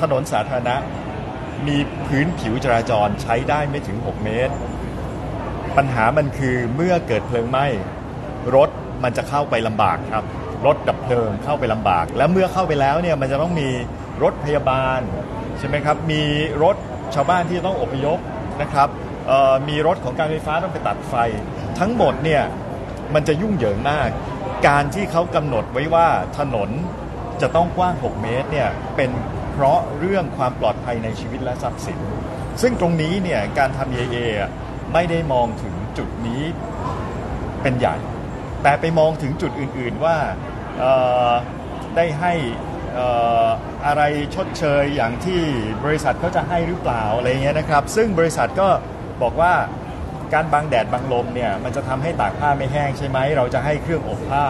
[0.00, 0.76] ถนนสาธารณะ
[1.66, 4.54] มีพื้นผิวจราจรใช้ได้ไม่ถึง 6 เมตร
[5.76, 7.66] ปัญหามันคือเมื่อเกิดเพลิงไหม้
[8.56, 8.70] รถ
[9.02, 10.24] มันจะเข้าไปลำบากครับ
[10.66, 13.68] รถดับเพลิงเข้าไปลำบาก และเมื่อเข้าไปแล้วเนี่ยมันจะต้องมี
[14.22, 15.00] รถพยาบาล
[15.58, 16.22] ใช่ไหมครับมี
[16.62, 16.76] รถ
[17.14, 18.18] ชาวบ้านที่ต้องอพยพ
[18.62, 18.88] นะครับ
[19.68, 21.14] มีรถของการไฟฟ้าต้องไปตัดไฟ
[21.78, 22.42] ทั้งหมดเนี่ย
[23.14, 24.08] มันจะยุ่งเหยิงมาก
[24.68, 26.70] การที่เขากำหนดไว้ว่าถนน
[27.42, 29.10] จะต้องกว้าง 6 เมตรเนี่ยเป็น
[29.52, 32.00] เพราะเรื่องความปลอดภัยในชีวิตและทรัพย์สิน
[32.62, 34.16] ซึ่งตรงนี้เนี่ยการทำเอเอ
[34.92, 36.42] ไม่ได้มองถึงจุดนี้
[37.62, 37.96] เป็นใหญ่
[38.62, 40.16] แต่ไปมองถึงจุดอื่น ๆว่า
[41.96, 42.32] ได้ให้
[43.86, 44.02] อะไร
[44.34, 45.40] ชดเชยอย่างที่
[45.84, 48.68] บริษัทเขาจะให้หรือเปล่าอะไรเงี้ยนะครับ ซึ่งบริษัทก็
[49.22, 49.52] บอกว่า
[50.34, 54.44] การบังแดดบังลมเนี่ยมันจะทำให้ตากผ้าไม่แห้งใช่ไหมเราจะให้เครื่องอบผ้า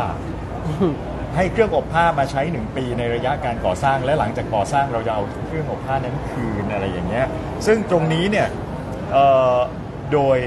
[1.37, 7.27] ให้เครื่องอบผ้ามาใช้หนึ่งปีในระยะการก่อสร้าง และหลังจากก่อสร้างเราจะเอาเครื่องอบผ้านั้นคืนอะไรอย่างเงี้ย
[7.67, 8.49] ซึ่งตรงนี้เนี่ย
[10.13, 10.39] โดย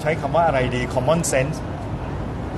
[0.00, 1.56] ใช้คำว่าอะไรดี common sense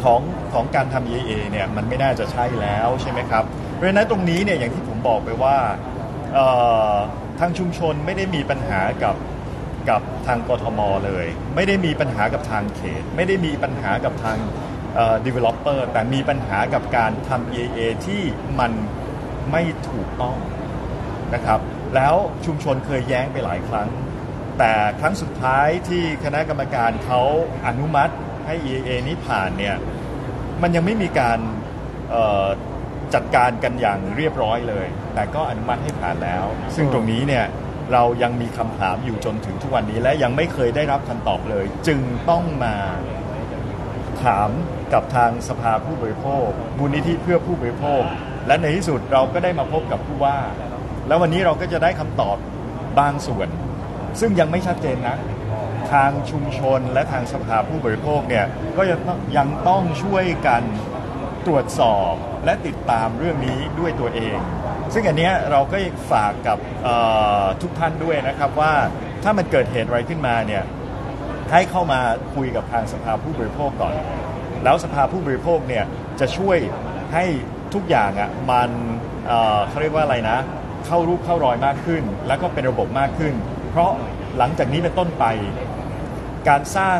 [0.02, 0.20] ของ
[0.52, 3.44] ของการทำ EA เนี่ยมันไม่น่าจะใช่แล้วใช่ไหมครับ
[3.74, 5.56] เพราะฉะนั้นตรงนี้เนี่ยอย่างที่ผมบอกไปว่า
[7.40, 9.16] ทางชุมชนไม่ได้มีปัญหากับ
[9.88, 14.38] กับทางกทมเลย ไม่ได้มีปัญหากับทางเขต ไม่ได้มีปัญหากับทาง
[14.94, 18.22] เอ่อ developer แต่มีปัญหากับการทำ EA ที่
[18.60, 18.72] มัน
[19.50, 20.36] ไม่ถูกต้อง
[21.34, 21.60] นะครับ
[21.94, 22.14] แล้ว
[22.46, 23.88] ชุมชนเคยแย้งไปหลายครั้ง
[24.58, 27.20] แต่ครั้งสุดท้ายที่คณะกรรมการเขา
[27.66, 28.14] อนุมัติ
[28.46, 29.76] ให้ EA นี้ผ่านเนี่ย
[30.62, 31.38] มันยังไม่มีการ
[33.14, 37.44] จัดการกันอย่างเรียบร้อยเลย แต่ก็อนุมัติให้ผ่านแล้ว ซึ่งตรงนี้เนี่ย
[37.92, 42.74] เรายังมีคำถามอยู่จนถึงทุกวันนี้ และยังไม่เคยได้รับคำตอบเลย จึงต้องมา
[44.24, 44.50] ถาม
[44.92, 48.02] กับทางสภาผู้บริโภคมูลนิธิเพื่อผู้บริโภค
[48.46, 50.36] และในที่สุดเราก็ได้มาพบกับผู้ว่า
[51.08, 52.36] แล้ววันนี้เราก็จะได้คำตอบ
[53.00, 53.48] บางส่วน
[54.20, 55.16] ซึ่งยังไม่ชัดเจนนะ
[55.90, 58.44] ทางชุมชนและทางสภาผู้บริโภคเนี่ย
[58.76, 60.62] ก็ยังต้องยังต้องช่วยกัน
[61.46, 62.12] ตรวจสอบ
[62.44, 64.38] และติดตามเรื่องนี้ด้วยตัวเอง
[64.94, 65.76] ซึ่งอันเนี้ยเราก็
[66.12, 66.58] ฝากกับ
[67.62, 68.72] ทุกท่านด้วยนะครับว่า
[69.22, 70.62] ถ้ามันเกิดเหตุอะไรขึ้นมาเนี่ย
[71.50, 72.00] ให้เข้ามา
[72.34, 73.94] คุยกับทางสภาผู้บริโภคก่อน
[74.64, 75.84] แล้วสภาผู้บริโภคเนี่ย
[76.20, 76.58] จะช่วย
[77.14, 77.24] ให้
[77.74, 78.70] ทุกอย่างอะมัน
[79.26, 80.38] เอ่อเขาเรียกว่าอะไรนะ
[80.86, 83.34] เข้ารูปเข้ารอยมากขึ้น แล้วก็เป็นระบบมากขึ้น
[83.70, 83.90] เพราะ
[84.38, 85.24] หลังจากนี้เป็นต้นไป
[86.48, 86.98] การสร้าง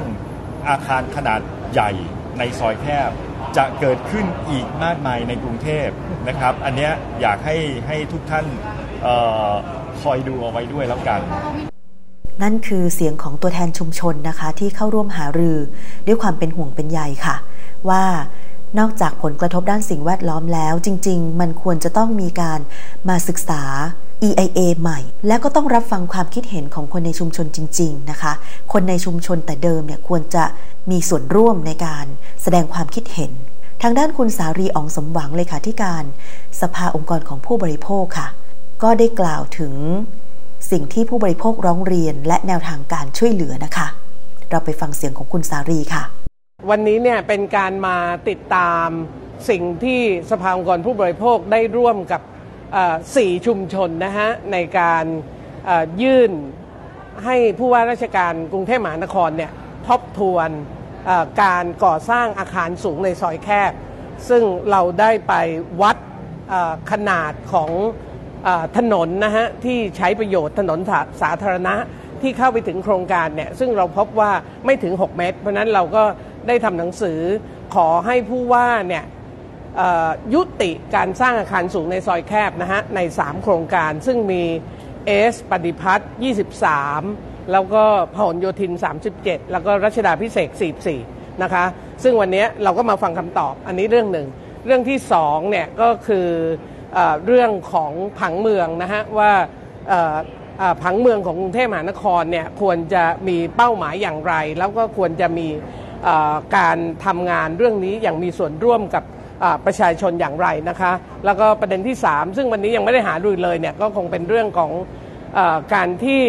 [0.69, 1.41] อาคารขนาด
[1.73, 1.91] ใหญ่
[2.39, 3.11] ในซอยแคบ
[3.57, 5.89] จะเกิดขึ้นอีกมากมายในกรุงเทพ
[6.29, 7.57] นะครับ อันเนี้ยอยากให้
[7.87, 8.47] ให้ทุกท่าน
[9.07, 9.09] อ
[9.51, 9.53] อ
[10.03, 11.21] คอยดูเอาไว้ด้วยแล้วกัน
[12.43, 15.59] นั่นคือเสียงของตัวแทนชุมชนนะคะ ที่เข้าร่วมหารือ
[16.07, 17.37] ด้วยความเป็นห่วงเป็นใยค่ะ
[17.89, 18.03] ว่า
[18.79, 22.61] นอกจากผลกระทบด้านสิ่งแวดล้อมแล้ว จริง ๆ มันควรจะต้องมีการ
[23.09, 23.63] มาศึกษา
[24.29, 28.33] EIA ใหม่ และก็ต้องรับฟังความคิดเห็นของคนในชุมชนจริง ๆ นะคะ
[28.73, 30.45] คนในชุมชนแต่เดิมเนี่ยควรจะ
[30.91, 32.07] มีส่วนร่วมในการ
[32.43, 33.33] แสดงความคิดเห็น
[33.83, 36.05] ทางด้านคุณสารีอองสมหวังเลขาธิการ
[36.61, 38.29] สภาองค์กรของผู้บริโภคค่ะ
[38.83, 39.75] ก็ได้กล่าวถึง
[40.71, 43.87] สิ่งที่ผู้บริโภคร้องเรียนและแนวทางการช่วยเหลือนะคะ
[44.51, 46.22] เราไปฟังเสียงของคุณสารีค่ะ
[46.71, 47.97] วันนี้เนี่ยเป็นการมา
[48.29, 48.89] ติดตาม
[49.51, 50.01] สิ่งที่
[50.31, 52.23] สภาองค์กรผู้บริโภคได้ร่วมกับ
[53.17, 55.05] สี่ชุมชนนะฮะในการ
[56.03, 56.33] ยื่น
[57.25, 59.51] ให้ผู้ว่าราชการกรุงเทพมหานครเนี่ย
[59.89, 60.49] ทบทวน
[61.43, 63.73] การก่อสร้างอาคารสูงในซอยแคบ
[64.29, 65.35] ซึ่งเราได้ไป
[65.83, 65.97] วัด
[66.93, 67.71] ขนาดของ
[68.47, 71.75] อถนนนะฮะที่ใช้ประโยชน์ถนนสาสาธารณะ
[72.23, 74.31] ที่เข้าไปถึงโครงการเนี่ยซึ่งเราพบว่า
[74.65, 76.03] ไม่ถึง 6 เมตร เพราะนั้นเราก็
[76.49, 77.21] ได้ทำหนังสือ
[77.75, 79.05] ขอให้ผู้ว่าเนี่ย
[80.35, 84.43] ยุติการสร้างอาคารสูงในซอยแคบนะฮะใน 3 โครงการซึ่งมี
[85.07, 86.11] เอสปฏิพัฒน์
[86.79, 87.85] 23 แล้วก็
[88.15, 88.73] พหลโยธิน
[89.13, 90.51] 37 แล้วก็รัชดาพิเศษ
[90.97, 91.65] 44 นะคะ
[92.03, 94.29] ซึ่งวันนี้เราก็มาฟังคำตอบอันนี้เรื่องหนึ่ง
[94.67, 96.29] เรื่องที่สองเนี่ยก็คือ
[96.95, 99.33] เอเรื่องของผังเมืองนะฮะว่า
[100.83, 105.49] ผังเมืองของกรุงเทพมหานครเนี่ยควรจะมีเป้าหมายอย่างไร แล้วก็ควรจะมี
[106.57, 109.05] การทำงานเรื่องนี้อย่างมีส่วนร่วมกับ
[109.67, 110.93] ประชาชนอย่างไรนะคะ
[111.25, 114.71] แล้วก็ประเด็นที่ 3 ซึ่งวันนี้ยังไม่ได้หาดูเลยเนี่ยก็คงเป็นเรื่องของ
[115.39, 115.41] อ
[115.75, 116.23] การที่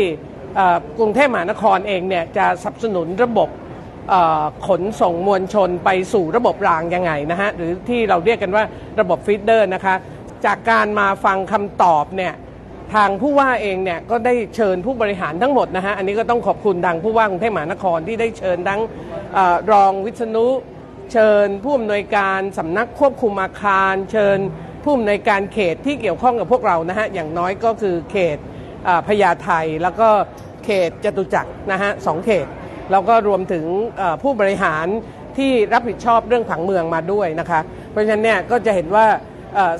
[0.99, 3.49] กรุงเทพมหานครเองเนี่ยจะสนับสนุนระบบ
[4.67, 8.63] ขนส่งมวลชนไปสู่ระบบรางยังไงนะฮะหรือที่เราเรียกกันว่า
[8.99, 9.95] ระบบฟีดเดอร์นะคะ
[10.45, 12.33] จากการมาฟังคำตอบเนี่ย
[12.93, 18.81] ทางผู้ว่าเองเนี่ยก็ได้เชิญผู้บริหารทั้งหมดนะฮะ อันนี้ก็ต้องขอบคุณทางผู้ว่ากรุงเทพมหานครที่ได้เชิญทั้ง
[19.37, 19.39] อ
[19.71, 20.47] รองวิษณุ
[21.13, 24.37] เชิญผู้อำนวยการสำนักควบคุมอาคาร เชิญ
[24.83, 28.37] ผู้อำนวยการเขตที่เกี่ยวข้องกับพวกเรานะฮะ อย่างน้อยก็คือเขต
[29.07, 29.49] พญาไท
[29.83, 30.09] แล้วก็
[30.65, 32.47] เขตจตุจักรนะฮะสองเขต
[32.91, 33.65] แล้วก็รวมถึง
[34.23, 34.87] ผู้บริหาร
[35.37, 37.59] ที่รับผิดชอบเรื่องผังเมืองมาด้วยนะคะ
[37.91, 39.05] เพราะฉะนั้นเนี่ยก็จะเห็นว่า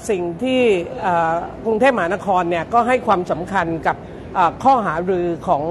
[0.09, 0.61] สิ่งที่
[1.65, 3.97] กรุงเทพมหานครเนี่ยก็ให้ความสำคัญกับ
[4.63, 5.63] ข้อหารือของ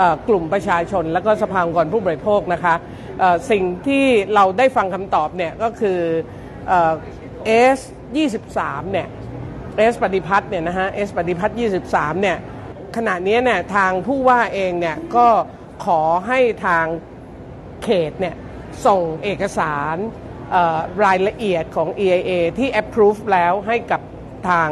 [0.00, 2.74] อกลุ่มประชาชน และก็สภาองค์กรผู้บริโภคนะคะ
[3.50, 6.00] สิ่งที่เราได้ฟังคำตอบเนี่ยก็คือ
[7.46, 7.78] เอส
[8.36, 9.08] 23เนี่ย
[9.76, 11.56] เอสปฏิพัฒน์เนี่ยนะฮะเอสปฏิพัฒน์
[11.88, 12.36] 23เนี่ย
[12.96, 15.26] ขณะนี้เนี่ยทางผู้ว่าเองเนี่ยก็
[15.84, 16.86] ขอให้ทาง
[17.84, 18.34] เขตเนี่ย
[18.86, 19.96] ส่งเอกสาร
[21.04, 24.00] รายละเอียดของ EIA ที่ approve แล้วให้กับ
[24.48, 24.68] ทาง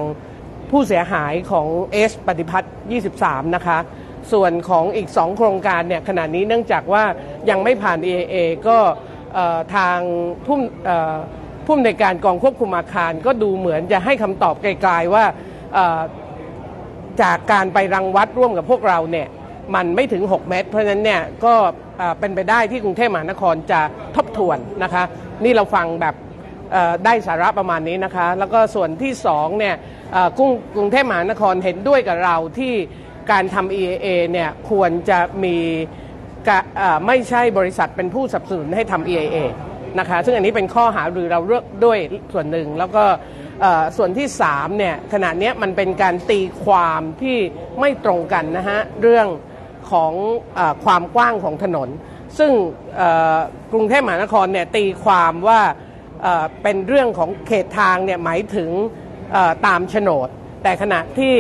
[0.71, 2.75] ผู้เสียหายของเอสปฏิพัฒน์
[3.15, 3.79] 23 นะคะ
[4.33, 7.05] ส่วนของอีก 2 โครงการเนี่ยขณะนี้เนื่องจากว่า
[7.51, 8.37] ยังไม่ผ่าน EAA
[8.69, 8.79] ก็
[9.77, 9.99] ทาง
[10.47, 10.57] ผู้
[11.65, 15.25] ผู้อำนวยการกองควบคุมอาคารก็ดูเหมือนจะให้คำตอบไกลๆว่า
[17.23, 19.29] จากการไปรังวัดร่วมกับพวกเราเนี่ย
[19.75, 21.55] มันไม่ถึง 6 เมตร เพราะฉะนั้นเนี่ยก็
[22.21, 23.81] เป็นไปได้ที่กรุงเทพมหานครจะ
[24.17, 25.05] ทบทวนนะคะ
[25.45, 26.15] นี่เราฟังแบบ
[27.05, 29.75] ได้สาระประมาณนี้นะคะ แล้วก็ส่วนที่2เนี่ย
[30.39, 32.75] กรุงกรุงเทพมหานครเห็นด้วยกับเราที่
[33.31, 36.59] การทำ EAA เนี่ยควรจะมีะ
[37.07, 39.37] ไม่ใช่บริษัทเป็นผู้สนับสนุนให้ทำ EAA
[39.99, 41.99] นะคะ ซึ่งอันนี้เป็นข้อหาหรือเราเลือกด้วย
[42.33, 43.05] ส่วนหนึ่ง แล้วก็
[43.97, 47.39] ส่วนที่3เนี่ยขณะนี้มันเป็นการตีความที่
[47.81, 49.27] ไม่ตรงกันนะฮะเรื่อง
[49.91, 50.13] ของ
[50.59, 51.89] อความกว้างของถนน
[52.39, 52.53] ซึ่ง
[53.73, 55.61] กรุงเทพมหานครเนี่ยตีความว่า
[56.63, 58.71] เป็นเรื่องของเขตทางเนี่ยหมายถึง
[59.67, 60.29] ตามโฉนด
[60.63, 61.35] แต่ขณะที่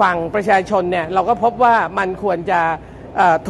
[0.00, 2.60] ฝั่งประชาชนเนี่ยเราก็พบว่ามันควรจะ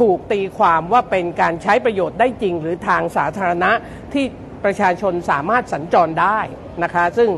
[0.00, 3.70] ถูกตีความว่าเป็นการใช้ประโยชน์ได้จริง หรือทางสาธารณะ
[4.12, 4.24] ที่
[4.64, 6.38] ประชาชนสามารถสัญจรได้
[6.82, 7.30] นะคะ ซึ่ง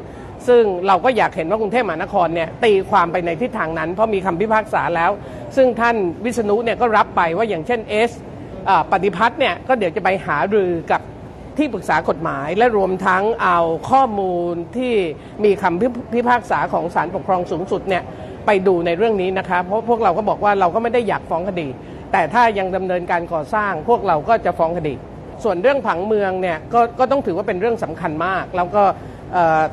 [0.49, 5.11] ซึ่งเราก็อยากเห็นว่ากรุงเทพมหานครเนี่ยตีความไปในทิศทางนั้น เพราะมีคำพิพากษาแล้ว
[5.57, 8.11] ซึ่งท่านวิษณุเนี่ยก็รับไปว่าอย่างเช่นเอส
[8.91, 11.01] ปฏิพัฒน์เนี่ยก็เดี๋ยวจะไปหารือกับ
[11.59, 13.59] ที่ปรึกษากฎหมายและรวมทั้งเอา
[13.91, 14.95] ข้อมูลที่
[15.45, 18.03] มีคำพิพิพากษาของศาลปกครองสูงสุดเนี่ย
[18.47, 21.69] ไปดูในเรื่องนี้นะคะเพราะพวกเราก็บอกว่าเราก็ไม่ได้อยากฟ้องคดี
[22.13, 24.95] แต่ถ้ายังดำเนินการก่อสร้าง พวกเราก็จะฟ้องคดี
[25.45, 28.83] ส่วนเรื่องผังเมืองเนี่ยก็ต้องถือว่าเป็นเรื่องสำคัญมาก แล้วก็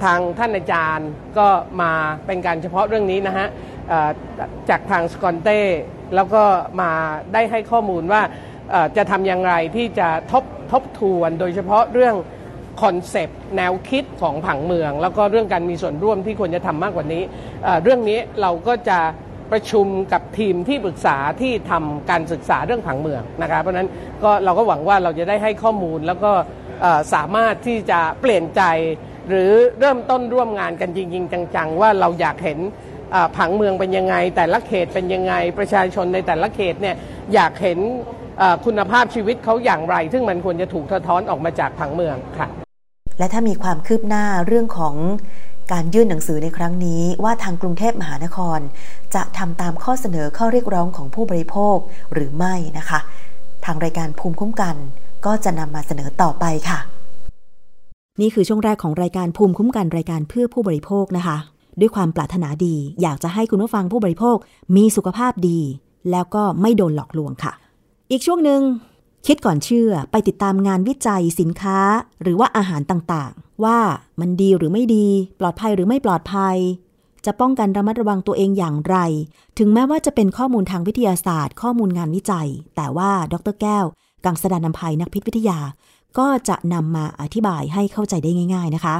[0.04, 1.48] ทางท่านอาจารย์ก็
[1.82, 1.92] มา
[2.26, 3.48] เป็นการเฉพาะเรื่องนี้นะฮะ
[4.70, 5.60] จากทางสกอนเต้
[6.16, 6.44] แล้วก็
[6.82, 6.92] มา
[7.34, 8.22] ได้ให้ข้อมูลว่า
[8.98, 12.16] จะทำอย่างไรที่จะทบทบทวนโดยเฉพาะเรื่อง
[12.82, 17.24] concept แนวคิดของผังเมือง แล้วก็เรื่องการมีส่วนร่วมที่ควรจะทำมากกว่านี้
[17.84, 19.00] เรื่องนี้เราก็จะ
[19.52, 23.90] ประชุมกับทีมที่ปรึกษาที่ทำการศึกษาเรื่องผังเมืองนะคะเพราะนั้น
[24.24, 26.32] ก็เราก็หวังว่าเราจะได้ให้ข้อมูลแล้วก็
[27.14, 28.62] สามารถที่จะเปลี่ยนใจ
[29.30, 32.60] หรือเริ่มต้นร่วมงานกันจริง ๆ จัง ๆ ว่าเราอยากเห็น
[33.38, 36.96] ผังเมืองเป็นยังไง แต่ละเขตเป็นยังไง ประชาชนในแต่ละเขตเนี่ย
[37.34, 37.80] อยากเห็น
[38.66, 42.48] คุณภาพชีวิตเขาอย่างไร ซึ่งมันควรจะถูกสะท้อนออกมาจากผังเมืองค่ะ
[43.20, 44.96] และถ้ามีความคืบหน้าเรื่องของ
[45.72, 48.60] การยื่นหนังสือในครั้งนี้ว่าทางกรุงเทพมหานคร
[49.16, 51.78] จะทำตามข้อเสนอข้อเรียกร้องของผู้บริโภค
[52.14, 53.00] หรือไม่นะคะ
[53.66, 54.76] ทางรายการภูมิคุ้มกัน
[55.26, 56.80] ก็จะนำมาเสนอต่อไปค่ะ
[58.22, 61.38] นี่คือช่วงแรกของรายการภูมิคุ้มกันรายการเพื่อผู้บริโภคนะคะ
[61.80, 64.38] ด้วยความปรารถนาดี อยากจะให้คุณผู้ฟังผู้บริโภค
[64.76, 65.60] มีสุขภาพดี
[66.12, 67.54] แล้วก็ไม่โดนหลอกลวงค่ะ
[68.12, 68.62] อีกช่วงหนึ่ง
[69.28, 71.80] คิดก่อนเชื่อไปติดตามงานวิจัยสินค้า
[72.22, 73.78] หรือว่าอาหารต่างๆ ว่า
[74.20, 75.08] มันดีหรือไม่ดี
[75.40, 76.58] ปลอดภัยหรือไม่ปลอดภัย
[77.26, 78.98] จะป้องกันระมัดระวังตัวเองอย่างไร
[79.58, 83.86] ถึงแม้ว่าจะเป็นข้อมูลทางวิทยาศาสตร์ ข้อมูลงานวิจัย แต่ว่าดรแก้ว
[84.26, 85.60] กังสดานนภัยนักพิษวิทยา
[86.18, 88.96] ก็จะนำมาอธิบายให้เข้าใจได้ง่าย ๆนะคะ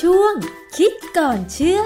[0.00, 0.34] ช่วง
[0.76, 1.80] คิดก่อนเชื่อ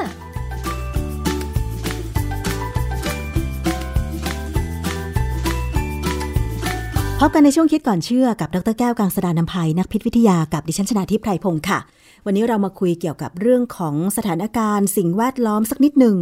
[7.21, 11.79] พบกันในช่วงคิดก่อนเชื่อกับดรแก้วกังสดานนภัยนักพิษวิทยากับดิฉันชนาทิพไพรพงศ์ค่ะ
[12.27, 16.17] วันนี้เรามาคุยเกี่ยวกับเรื่องของสถานการณ์ สิ่งแวดล้อมสักนิดหนึ่ง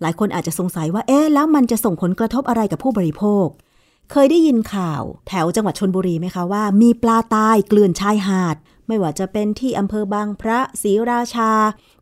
[0.00, 3.46] หลายคนอาจจะสงสัยว่าเอ๊ะแล้วมันจะส่งผลกระทบอะไรกับผู้บริโภค
[4.12, 11.50] เคยได้ยินข่าวแถวจังหวัดชนบุรีไหมคะว่า มีปลาตายเกลื่อนชายหาด ไม่ว่าจะเป็นที่อำเภอบางพระศรีราชา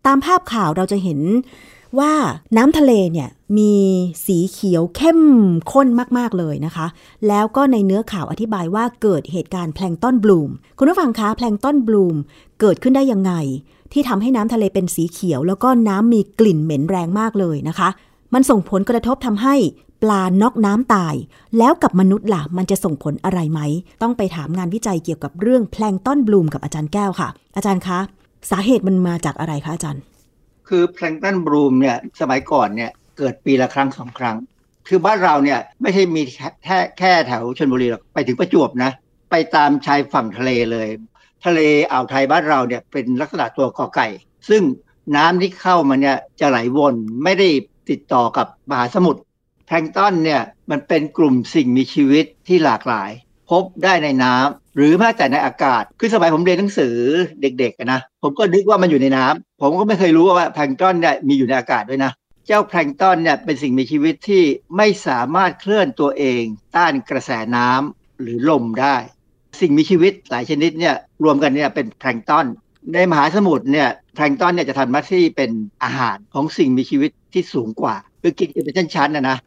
[0.07, 1.21] ตามภาพข่าวเราจะเห็น
[1.99, 2.13] ว่า
[2.57, 3.29] น้ำทะเลเนี่ย
[3.59, 3.75] มี
[4.27, 5.21] สีเขียวเข้ม
[5.73, 5.89] ข้น
[6.19, 6.87] มาก ๆ เลยนะคะ
[7.29, 12.17] แล้วก็ในเนื้อข่าวอธิบายว่าเกิดเหตุการณ์แพลงต้นบลูม คุณผู้ฟังคะแพลงต้นบลูม
[12.61, 13.33] เกิดขึ้นได้ยังไง
[13.97, 17.89] ที่ทำให้น้ำทะเลเป็นสีเขียว แล้วก็น้ำมีกลิ่นเหม็นแรงมากเลยนะคะ
[18.35, 19.55] มันส่งผลกระทบทำให้
[20.03, 21.15] ปลานอกน้ำตาย
[21.59, 23.61] แล้วกับมนุษย์ล่ะ มันจะส่งผลอะไรไหม
[24.03, 27.99] ต้องไปถามงานวิจัยเกี่ยวกับเรื่องแพลงต้อนบลูมกับอาจารย์แก้วค่ะ อาจารย์คะ
[28.51, 30.03] สาเหตุมันมาจากอะไรคะอาจารย์
[30.69, 34.37] คือแพลงก์ตันบลูมเนี่ยสมัยก่อนเนี่ยเกิดปีละครั้งสองครั้ง
[34.89, 38.91] คือบ้านเราเนี่ยไม่ใช่มีแค่แค่แค่แถวชนบุรีหรอกไปถึงประจวบนะ
[39.31, 40.89] ไปตามชายฝั่งทะเลเลย
[41.45, 41.61] ทะเล
[41.91, 44.09] อ่าวไทยบ้านเราเนี่ยเป็นลักษณะตัวกอไก่
[44.49, 44.63] ซึ่ง
[45.17, 47.49] น้ำที่เข้ามาเนี่ยจะไหลวนไม่ได้
[47.91, 49.21] ติดต่อกับมหาสมุทร
[49.67, 53.11] แพลงต้นเนี่ยมันเป็นกลุ่มสิ่งมีชีวิตที่หลากหลาย
[53.51, 56.97] พบได้ในน้ำหรือแม้แต่ในอากาศ คือสมัยผมเรียนหนังสือ
[57.41, 62.13] เด็กๆนะผมก็นึกว่ามันอยู่ในน้ำผมก็ไม่เคยรู้ว่าแพลงต้นเนี่ยมีอยู่ในอากาศด้วยนะ
[62.47, 64.45] เจ้าแพลงต้นเนี่ยเป็นสิ่งมีชีวิตที่
[64.77, 66.43] ไม่สามารถเคลื่อนตัวเอง
[66.77, 68.97] ต้านกระแสน้ำหรือลมได้
[69.61, 70.95] สิ่งมีชีวิตหลายชนิดเนี่ย
[71.25, 72.47] รวมกันเนี่ยเป็นแพลงก์ต้น
[72.95, 75.51] ในมหาสมุทรเนี่ยแพลงก์ตอนเนี่ยจะทำหน้าที่เป็น
[75.85, 79.39] อาหารของสิ่งมีชีวิตที่สูงกว่า คือกินกันเป็นชั้นๆนะนะ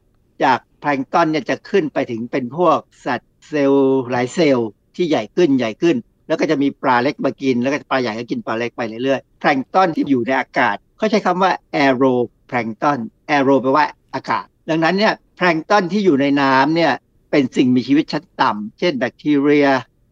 [0.43, 5.95] จากแพลงก์ตอนเนี่ยจะขึ้นไปถึงเป็นพวกสัตว์เซลล์หลายเซลล์ที่ใหญ่ขึ้นใหญ่ขึ้น
[6.27, 12.03] แล้วก็จะมีปลาเล็กมากิน แล้วก็ปลาใหญ่ก็กินปลาเล็กไปเรื่อยๆแพลงก์ตอนที่อยู่ในอากาศเขาใช้คำว่าแอโร
[12.47, 13.85] แพลงก์ตอนแอโรแปลว่า
[14.15, 16.91] อากาศ ดังนั้นเนี่ยแพลงก์ตอนที่อยู่ในน้ำเนี่ย
[17.31, 19.67] เป็นสิ่งมีชีวิตชั้นต่ำเช่นแบคทีเรีย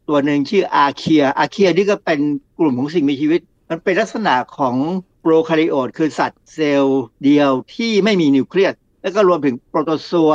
[0.09, 2.19] ตัวหนึ่งชื่ออาเคีย อาเคียนี่ก็เป็น
[2.59, 4.75] กลุ่มของสิ่งมีชีวิต มันเป็นลักษณะของ
[5.21, 10.31] โปรคาริโอตคือสัตว์เซลล์เดียวที่ไม่มีนิวเคลียสแล้วก็รวมถึงโปรโตซัว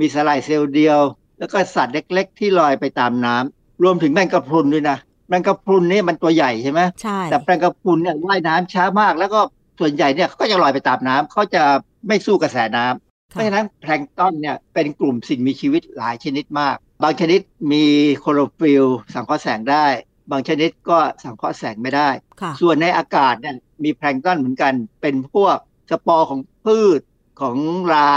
[0.00, 1.00] มีสลายเซลล์เดียว
[1.38, 4.98] แล้วก็สัตว์เล็ก ๆ ที่ลอยไปตามน้ำรวมถึงแมงกะพรุนด้วยนะ
[5.28, 9.40] แมงกะพรุนนี่มันตัวใหญ่ใช่ไหมใช่ แต่แมงกะพรุนเนี่ยว่ายน้ำช้ามาก แล้วก็
[9.80, 11.62] ส่วนใหญ่เนี่ยเขาก็จะลอยไปตามน้ำเขาจะ
[12.08, 17.40] ไม่สู้กระแสน้ำเพราะฉะนั้นแพลงก์ตอนเนี่ยเป็นกลุ่มสิ่งมีชีวิตหลายชนิดมาก บางชนิด
[17.72, 17.84] มี
[18.18, 18.84] คลอโรฟิลล์
[19.14, 19.86] สังเคราะห์แสงได้
[20.30, 22.08] บางชนิดก็สังเคราะห์แสงไม่ได้
[22.40, 25.56] ค่ะส่วนในอากาศเนี่ยมีแพลงก์ตอนเหมือนกัน เป็นพวก
[25.90, 27.00] สปอร์ของพืช
[27.40, 27.56] ของ
[27.92, 28.10] รา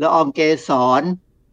[0.00, 0.70] ละอองเกส
[1.00, 1.02] ร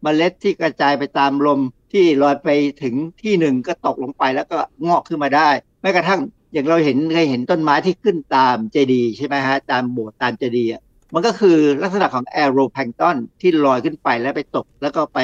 [0.02, 1.60] เมล็ดที่กระจายไปตามลม
[1.92, 2.48] ที่ลอยไป
[2.82, 5.48] ถึงที่หนึ่งก็ตกลงไปแล้วก็งอกขึ้นมาได้
[5.82, 6.20] แม้กระทั่ง
[6.52, 10.82] อย่างเราเห็นเคยเห็นต้นไม้ที่ขึ้นตามเจดีย์ใช่ไหมฮะตามโบสถ์ตามเจดีย์อะ
[11.14, 15.18] มันก็คือลักษณะของแอโรแพลงก์ตอนที่ลอยขึ้นไปแล้วไปตก แล้วก็ไป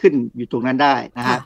[0.00, 1.40] ขึ้นอยู่ตรงนั้นได้นะค่ะฮะ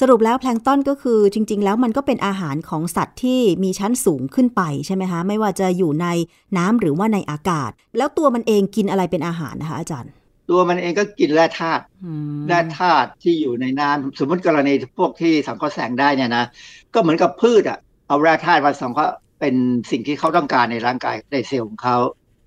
[0.00, 6.06] สรุปแล้วแพลงก์ต้นก็คือจริง ๆ แล้วมันก็เป็นอาหารของสัตว์ที่มีชั้นสูงขึ้นไปใช่ไหมคะไม่ว่าจะอยู่ใน
[6.58, 10.12] น้ำหรือว่าในอากาศ แล้วตัวมันเองกินอะไรเป็นอาหารนะคะอาจารย์
[10.50, 16.44] ตัวมันเองก็กินแร่ธาตุอืมแร่ธาตุที่อยู่ในน้ำสมมติกรณีพวกที่สังเคราะห์แสงได้เนี่ยนะ
[16.94, 17.78] ก็เหมือนกับพืชอะ
[18.08, 19.54] เอาแร่ธาตุมาสังเคราะห์เป็น
[19.90, 21.96] สิ่งที่เขาต้องการในร่างกายในเซลล์ของเขา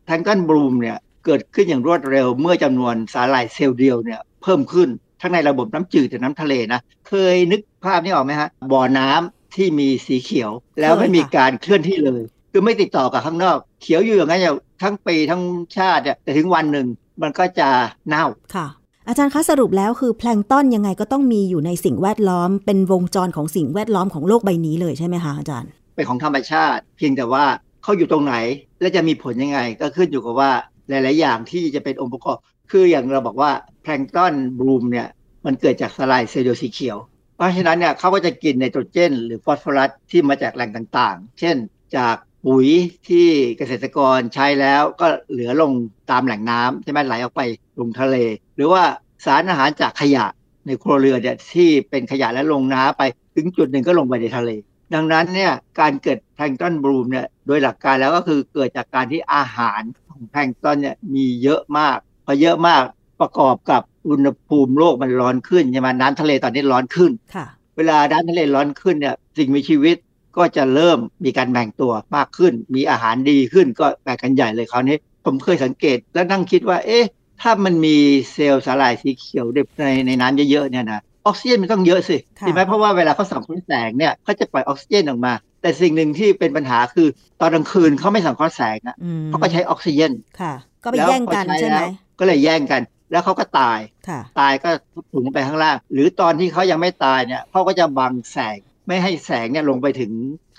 [0.08, 4.89] แทงกันบลูมเนี่ยเกิดขึ้นอย่างรวดเร็วเมื่อจำนวนสาหร่ายเซลล์เดียวเนี่ยเพิ่มขึ้น
[5.22, 10.51] ทั้งในระบบน้ำจืดและน้ำทะเลนะ เคยนึกภาพนี้ออกไหมฮะบ่อน้ำที่มีสีเขียว
[10.82, 15.41] แล้วไม่มีการเคลื่อนที่เลย คือไม่ติดต่อกับข้างนอก เขียวอยู่อย่างนั้นอย่างทั้งปีทั้ง
[15.78, 16.88] ชาติเนี่ยแต่ถึงวันหนึ่ง
[17.22, 17.70] มันก็จะ
[18.08, 18.68] เน่าค่ะ
[19.08, 27.45] อาจารย์คะสรุปแล้วคือแพลงก์ต้นยังไงก็ต้องมีอยู่ในสิ่งแวดล้อม เป็นวงจรของสิ่งแวดล้อมของโลกใบนี้เลยใช่ไหมคะอาจารย์ เป็นของธรรมชาติ เพียงแต่ว่า
[27.88, 28.35] เขาอยู่ตรงไหน
[28.81, 30.51] และจะมีผลยังไง ก็ขึ้นอยู่กับว่า
[30.89, 32.38] หลาย ๆ อย่างที่จะเป็นองค์ประกอบ
[32.71, 33.51] คืออย่างเราบอกว่า
[33.83, 35.07] แพลงก์ตอนบลูมเนี่ย
[35.45, 36.97] มันเกิดจากสลายเซลล์สีเขียว
[37.35, 41.55] เพราะฉะนั้นเนี่ยเขาก็จะกินไนโตรเจน หรือฟอสฟอรัสที่มาจากแหล่งต่าง ๆ เช่น
[41.95, 42.15] จาก
[42.45, 42.67] ปุ๋ย
[43.07, 43.27] ที่
[43.57, 45.71] เกษตรกรใช้แล้วก็เหลือลง
[46.11, 47.41] ตามแหล่งน้ำใช่ไหมไหลออกไป
[47.79, 48.15] ลงทะเล
[48.55, 48.83] หรือว่า
[49.25, 50.25] สารอาหารจากขยะ
[50.65, 53.03] ในครัวเรือนเนี่ยที่เป็นขยะและลงน้ำไป
[53.35, 54.51] ถึงจุดหนึ่งก็ลงไปในทะเล
[54.93, 62.83] ดังนั้นเนี่ยการเกิดแพลงก์ตอนบลูมเนี่ยโดยหลักการแล้วก็คือเกิดจากการที่อาหารของแพลงก์ตอนเนี่ยมีเยอะมากพอเยอะมาก
[63.21, 67.45] ประกอบกับอุณหภูมิโลกมันร้อนขึ้นใช่ไหมน้ำทะเลตอนนี้ร้อนขึ้นค่ะ
[67.77, 69.97] เวลาน้ำทะเลร้อนขึ้นเนี่ยสิ่งมีชีวิต
[70.38, 77.05] ก็จะเริ่มมีการแบ่งตัวมากขึ้น มีอาหารดีขึ้นก็แบ่งกันใหญ่เลยคราวนี้ ผมเคยสังเกตแล้วนั่งคิดว่า เอ๊ะ
[77.41, 77.97] ถ้ามันมี
[78.31, 79.45] เซลล์สาหร่ายสีเขียว
[79.79, 87.07] ในในน้ำเยอะๆเนี่ยนะ ออกซิเจนมันต้องเยอะสิค่ะใช่ไหมเพราะว่าเวลาเขาสังเคราะห์แสงเนี่ยเขาจะปล่อยออกซิเจนออกมา แต่สิ่งหนึ่งที่เป็นปัญหาคือ
[87.41, 90.11] ตอนกลางคืนเขาไม่สังเคราะห์แสงอะอืมเขาก็ใช้ออกซิเจน
[90.41, 90.53] ค่ะ
[90.84, 94.69] ก็ไปแล้วแย่งกันพอใช่ไหมแล้วก็เลยแย่งกัน แล้วเขาก็ตายค่ะตายก็
[95.11, 98.57] ถุงลงไปข้างล่าง หรือตอนที่เขายังไม่ตายเนี่ยเขาก็จะบังแสง
[98.88, 100.11] ไม่ให้แสงเนี่ยลงไปถึง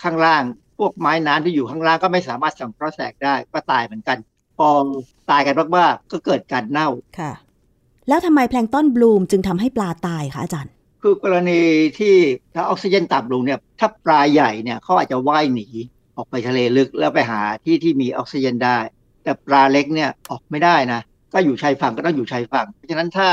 [0.03, 0.43] ข้างล่าง
[0.79, 4.19] พวกไม้น้ำที่อยู่ข้างล่างก็ไม่สามารถสังเคราะห์แสงได้ก็ตายเหมือนกัน
[4.59, 4.69] พอ
[5.31, 6.89] ตายกันมากๆก็เกิดการเน่า
[7.19, 7.33] ค่ะ
[8.09, 11.61] แล้วทำไมแพลงต้อนบลูมจึงทำให้ปลาตายคะอาจารย์ คือกรณี
[11.99, 12.15] ที่
[12.55, 15.67] ถ้าออกซิเจนต่ำลงเนี่ยถ้าปลาใหญ่เนี่ยเขาอาจจะว่ายหนี
[16.17, 18.79] ออกไปทะเลลึกแล้วไปหาที่ที่มีออกซิเจนได้
[19.25, 21.01] แต่ปลาเล็กเนี่ยออกไม่ได้นะ
[21.33, 23.29] ก็อยู่ชายฝั่งก็ต้องอยู่ชายฝั่ง เพราะฉะนั้นถ้า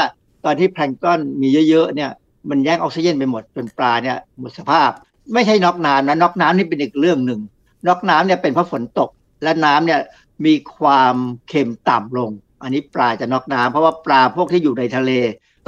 [0.45, 2.11] ตอนที่แพลงต้อนมีเยอะๆเนี่ย
[2.49, 4.91] มันแย่งออกซิเจนไปหมดจนปลาเนี่ยหมดสภาพ
[5.33, 7.39] ไม่ใช่น็อกน้ำนะน็อกน้ำนี่เป็นอีกเรื่องหนึ่ง
[7.87, 9.09] น็อกน้ำเนี่ยเป็นเพราะฝนตก
[9.43, 9.99] และน้ำเนี่ย
[10.45, 11.15] มีความ
[11.49, 12.31] เค็มต่ำลง
[12.65, 15.11] อันนี้ปลาจะน็อกน้ำเพราะว่าปลาพวกที่อยู่ในทะเล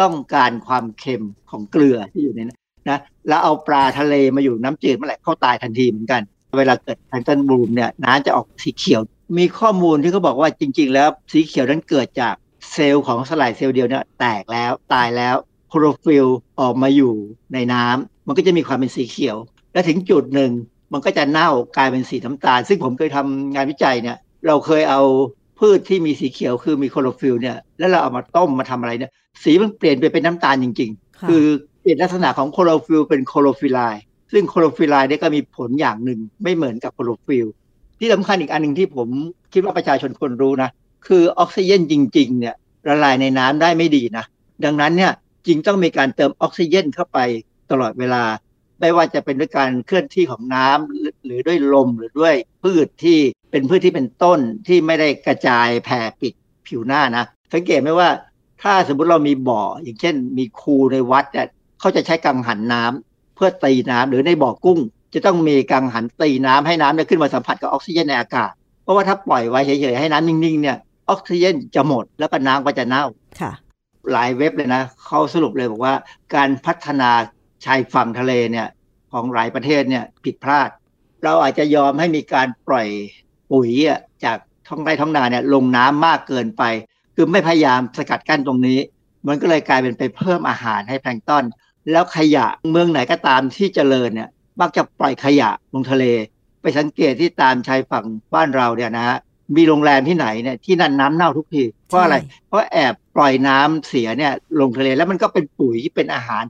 [0.01, 6.21] ต้องการความเค็มของเกลือที่อยู่ในนั้นนะแล้วเอาปลาทะเลมาอยู่น้ำจืดเมื่อไหร่เขาตายทันทีเหมือนกัน
[6.57, 9.01] เวลาเกิดแพลงก์ตอน bloom เนี่ยน้ำจะออกสีเขียว
[9.37, 12.35] มีข้อมูลที่เขาบอกว่าจริง ๆ แล้วสีเขียวนั้นเกิดจาก
[12.71, 15.35] เซลล์ของสาหร่ายเซลล์เดียวเนี่ยแตกแล้วตายแล้ว
[15.69, 16.27] คลอโรฟิลล์
[16.59, 17.13] ออกมาอยู่
[17.53, 19.37] ในน้ำมันก็จะมีความเป็นสีเขียว
[19.73, 20.51] และถึงจุดหนึ่ง
[20.93, 24.17] มันก็จะเน่ากลายเป็นสีน้ำตาล ซึ่งผมเคยทำงานวิจัยเนี่ย
[24.47, 25.01] เราเคยเอา
[25.59, 29.11] พืชที่มีสีเขียวคือมีคลอโรฟิลล์เนี่ยแล้วเราเอามาต้มมาทำอะไรเนี่ย
[29.43, 31.45] สีมันเปลี่ยนไปเป็นน้ำตาลจริงๆค่ะคือ
[31.81, 33.79] เปลี่ยนลักษณะของคลอโรฟิลล์เป็น chlorophyllide
[34.33, 37.45] ซึ่ง chlorophyllide เนี่ยก็มีผลอย่างหนึ่งไม่เหมือนกับคลอโรฟิลล์
[37.99, 39.09] ที่สำคัญอีกอันหนึ่งที่ผม
[39.53, 40.69] คิดว่าประชาชนควรรู้นะ
[41.07, 42.55] คือออกซิเจนจริง ๆ เนี่ย
[42.87, 44.25] ละลายในน้ำได้ไม่ดีนะ
[44.65, 45.11] ดังนั้นเนี่ย
[45.47, 47.19] จริงต้องมีการเติมออกซิเจนเข้าไป
[47.71, 48.23] ตลอดเวลา
[48.79, 53.19] ไม่ว่าจะเป็นด้วยการเคลื่อนที่ของน้ำหรือด้วยลมหรือด้วยพืชที่
[53.51, 56.33] เป็นพืชที่เป็นต้นที่ไม่ได้กระจายแผ่ปิด
[56.67, 58.09] ผิวหน้านะ สังเกตไหมว่า
[58.61, 61.47] ถ้าสมมติเรามีบ่อ อย่างเช่น มีคูในวัดเนี่ย
[61.79, 64.79] เขาจะใช้กังหันน้ำเพื่อตีน้ำหรือในบ่อกุ้ง
[65.13, 68.51] จะต้องมีกังหันตีน้ำให้น้ำเนี่ยขึ้นมาสัมผัสกับออกซิเจนในอากาศ
[68.83, 70.77] เพราะว่าถ้าปล่อยไว้เฉยๆให้น้ำนิ่งๆเนี่ย
[71.09, 73.05] ออกซิเจนจะหมดแล้วก็น้ำก็จะเน่า
[73.41, 73.51] ค่ะ
[74.11, 75.93] หลายเว็บเลยนะเขาสรุปเลยบอกว่า
[76.35, 77.09] การพัฒนา
[77.65, 78.67] ชายฝั่งทะเลเนี่ย
[79.11, 80.69] ของหลายประเทศเนี่ยผิดพลาด
[81.23, 82.87] เราอาจจะยอมให้มีการปล่อย
[83.51, 83.71] ปุ๋ย
[84.23, 84.37] จาก
[84.67, 86.63] ท้องไร่ท้องนาเนี่ยลงน้ำมากเกินไป
[87.15, 88.79] คือไม่พยายามสกัดกั้นตรงนี้
[89.27, 91.43] มันก็เลยกลายเป็นไปเพิ่มอาหารให้แพลงต้อน
[91.91, 94.29] แล้วขยะเมืองไหนก็ตามที่เจริญเนี่ย
[94.61, 96.05] มักจะปล่อยขยะลงทะเล
[96.61, 99.17] ไปสังเกตที่ตามชายฝั่งบ้านเราเนี่ยนะฮะ
[99.55, 102.15] มีโรงแรมที่ไหนเนี่ยที่นั่นน้ำเน่าทุกทีเพราะอะไร
[102.47, 106.43] เพราะแอบปล่อยน้ำเสียเนี่ยลงทะเลแล้วมันก็เป็นปุ๋ยเป็นอาหาร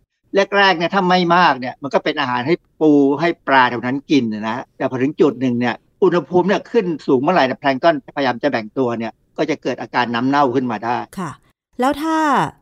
[0.58, 11.32] แรกๆเนี่ยถ้าไม่มากเนี่ยมันก็เป็นอาหารให้ปูให้ปลาแถวนั้นกินนะ แต่พอถึงจุดหนึ่งเนี่ยอุณหภูมิเนี่ยขึ้นสูงเมื่อไหร่เนี่ยแพลงก์ต้นพยายามจะแบ่งตัวเนี่ยก็จะเกิดอาการน้ำเน่าขึ้นมาได้ค่ะ
[11.80, 12.18] แล้วถ้า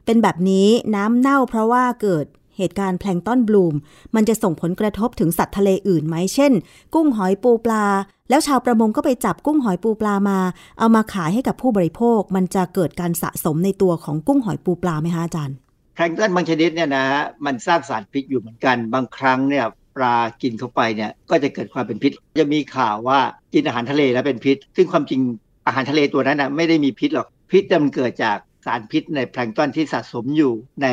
[0.06, 2.26] เป็นแบบนี้น้ำเน่าเพราะว่าเกิด
[2.58, 3.76] เหตุการณ์แพลงก์ต้นบลูม
[4.16, 6.52] มันจะส่งผลกระทบถึงสัตว์ทะเลอื่นไหมเช่น
[6.94, 7.86] กุ้งหอยปูปลา
[8.30, 10.40] แล้วชาวประมงก็ไปจับกุ้งหอยปูปลามา
[10.80, 15.56] เอามาขายให้กับผู้บริโภค มันจะเกิดการสะสมในตัวของกุ้งหอยปูปลาไหมคะอาจารย์
[15.96, 19.66] แพลงก์ต้นบางชนิดเนี่ยนะฮะมันสร้างสารพิษอยู่เหมือนกัน บางครั้งเนี่ย
[19.98, 23.20] ปลากินเข้าไปเนี่ยก็จะเกิดความเป็นพิษ จะมีข่าวว่า
[23.54, 25.22] กินอาหารทะเลแล้วเป็นพิษ ซึ่งความจริง
[25.68, 30.88] อาหารทะเลตัวนั้นนะไม่ได้มีพิษหรอกพิษมันเกิดจากสารพิษในแพลงก์ต้นที่สะสมอยู่ใน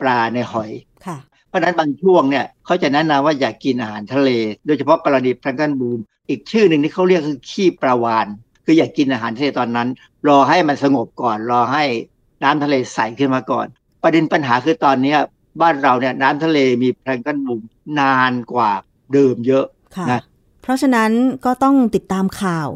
[0.00, 0.70] ปลาในหอย
[1.06, 1.16] ค่ะ
[1.48, 4.30] เพราะฉะนั้นบางช่วงเนี่ยเขาจะแนะนำว่าอย่ากกินอาหารทะเล
[4.66, 8.26] โดยเฉพาะกรณีแพลงก์ต้นบูม อีกชื่อหนึ่งที่เขาเรียกคือขี้ปลาวาน
[8.64, 9.88] คืออย่ากกินอาหารทะเลตอนนั้น
[10.28, 11.84] รอให้มันสงบก่อนรอให้
[12.42, 13.66] น้ำทะเลใสขึ้นมาก่อน
[14.06, 15.16] ประเด็นปัญหาคือตอนนี้
[15.62, 17.62] บ้านเราเนี่ยน้ำทะเลมีแพลงก์ต้นบูม
[18.00, 18.70] นานกว่า
[19.12, 19.64] เดิมเยอะ
[19.96, 20.22] ค่ะนะ
[20.62, 21.10] เพราะฉะนั้น
[21.44, 22.68] ก็ต้องติดตามข่าว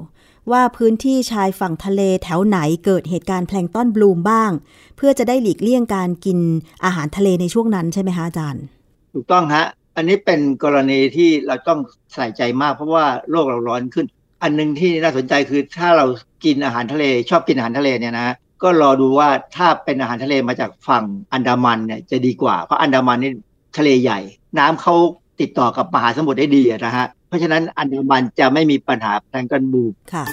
[0.52, 4.50] ว่าพื้นที่ชายฝั่งทะเลแถวไหนเกิดเหตุการณ์แพลงก์ต้นบลูมบ้าง
[4.96, 6.38] เพื่อจะได้หลีกเลี่ยงการกิน
[6.84, 8.64] อาหารทะเลในช่วงนั้นใช่ไหมคะอาจารย์
[9.14, 9.66] ถูกต้องฮะ
[9.96, 11.80] อันนี้เป็นกรณีที่เราต้อง
[12.14, 14.06] ใส่ใจมากเพราะว่าโลกเราร้อนขึ้น
[14.42, 16.06] อันหนึงที่น่าสนใจคือถ้าเรา
[16.44, 23.32] กินอาหารทะเล ชอบกินอาหารทะเลเนี่ยนะ ก็รอดูว่าถ้าเป็นอาหารทะเลมาจากฝั่งอันดามันเนี่ยจะดีกว่า เพราะอันดามันนี่
[23.76, 24.18] ทะเลใหญ่
[24.58, 24.94] น้ำเขา
[25.40, 30.24] ติดต่อกับมหาสมุทรได้ดีนะฮะ เพราะฉะนั้นอันดามันจะไม่มีปัญหาแพลงก์ต้นบูมค่ะ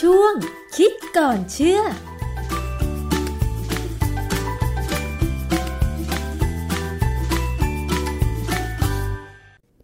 [0.00, 0.34] ช่วง
[0.76, 1.80] คิดก่อนเชื่อ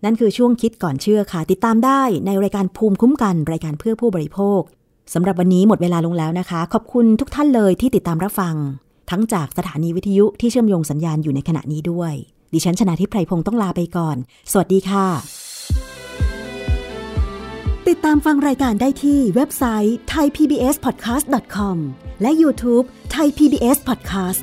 [0.04, 4.60] นั่นคือช่วงคิดก่อนเชื่อค่ะ ติดตามได้ในรายการภูมิคุ้มกันรายการเพื่อผู้บริโภค
[5.14, 8.54] สำหรับวันนี้หมดเวลาลงแล้วนะคะ ขอบคุณทุกท่านเลยที่ติดตามรับฟัง
[9.10, 12.12] ทั้งจากสถานีวิทยุที่เชื่อมโยงสัญญาณอยู่ในขณะนี้ด้วย
[12.52, 14.16] ดิฉันชนะทิพไพรพงศ์ต้องลาไปก่อน
[14.52, 15.06] สวัสดีค่ะ
[17.88, 21.76] ติดตามฟังรายการได้ที่เว็บไซต์ thaipbspodcast.com
[22.22, 22.84] และ YouTube
[23.14, 24.42] Thai PBS Podcast